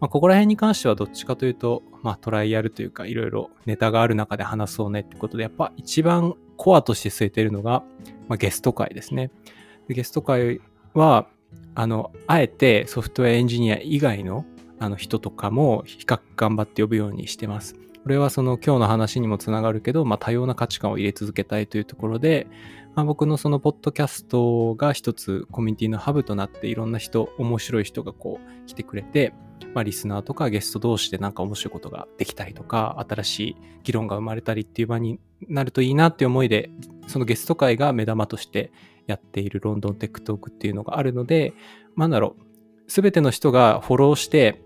[0.00, 7.82] まあ、ここら辺に関してはどっちかというと、まあ、トライアルというか、いろいろネタがある中で話そうねってことで、やっぱ一番コアとして据えているのが、
[8.28, 9.30] まあ、ゲスト会ですね。
[9.88, 10.60] でゲスト会
[10.94, 11.26] は、
[11.74, 14.44] あの、あえてソフトウェアエンジニア以外の
[14.78, 17.74] あの人とかも比較頑張って呼ぶようにしてます。
[18.02, 22.46] これはその今日の話にもつながるけど、まあ、多様な価値観を入れ続けたいというところで、
[22.94, 29.34] まあ、僕のそのポッドキャストが一つコミュニティのハブとなっていろんな人、面白い人がこう来てくれて、
[29.74, 36.70] まあ、リスナーとかゲスト同士でなんか面白いことができたりとか、新しい議論が生まれたりっていう場になるといいなっていう思いで、
[37.06, 38.72] そのゲスト会が目玉として
[39.10, 41.52] やっているロンドンテックトークっていうのがあるので、
[41.96, 44.62] なんだろう、すべての人がフォローして、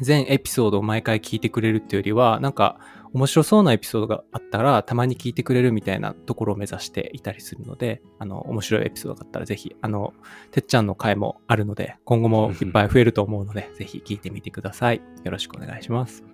[0.00, 2.78] 全エピソードを毎回聞いてくれるっていうよりは、なんか
[3.12, 10.12] 面白そうなエピソードがあったら、たまに聞いてくれるみたいなところを目指していたりするので、あの、面白いエピソードがあったらぜひ、あの、
[10.50, 15.00] てっちゃんの回もあるので、今後もいっぱい増えると思うので、 ぜひ聞いてみてください。
[15.24, 16.24] よろしくお願いします。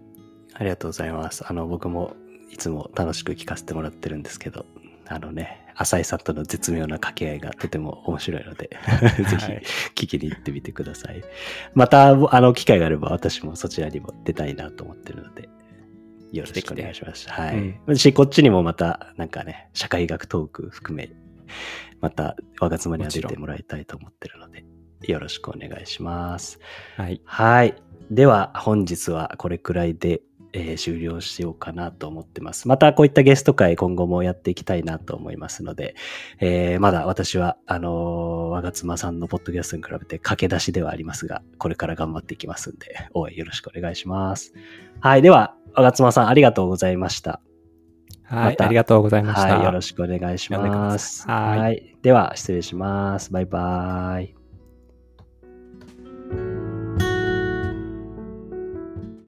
[0.55, 1.45] ありがとうございます。
[1.49, 2.15] あの、僕も
[2.51, 4.67] いつも楽しく聞かせてもらってるんですけど、
[5.07, 9.63] あのね、浅井さんとの絶妙な掛け合いがとても面白いので、ぜはい
[9.95, 11.23] ひ聞きに行ってみてください。
[11.75, 15.49] また、あの、機会があれば私もそちらにも出たいなと思ってるので、
[16.33, 17.29] よろしくお願いします。
[17.29, 17.99] はい。
[17.99, 21.11] し、こっちにもまた、なんかね、社会学トーク含め、
[22.01, 24.65] また、我が妻には出てもらいたいと思ってるので、
[25.03, 26.59] よろしくお願いします。
[26.97, 27.21] はい。
[27.25, 27.75] はい。
[28.11, 30.23] では、本日はこれくらいで、
[30.55, 32.69] えー終了しようかなと思ってます。
[32.69, 35.97] またこういったゲスト会今後もやっていきたいなと思いますので、
[36.41, 44.55] えーまだ私は、あのー我が妻さんのポッドキャストに比べて駆け出しではありますが、これから頑張っていきますんで、応援よろしくお願いします。
[45.01, 45.23] はい。
[45.23, 47.41] では、我が妻さんありがとうございました。
[48.23, 48.57] はい。
[48.61, 49.57] ありがとうございました。
[49.57, 49.65] はい。
[49.65, 51.29] よろしくお願いします。
[51.29, 51.97] はいはい。
[52.03, 53.33] では、失礼します。
[53.33, 54.44] バイバイ。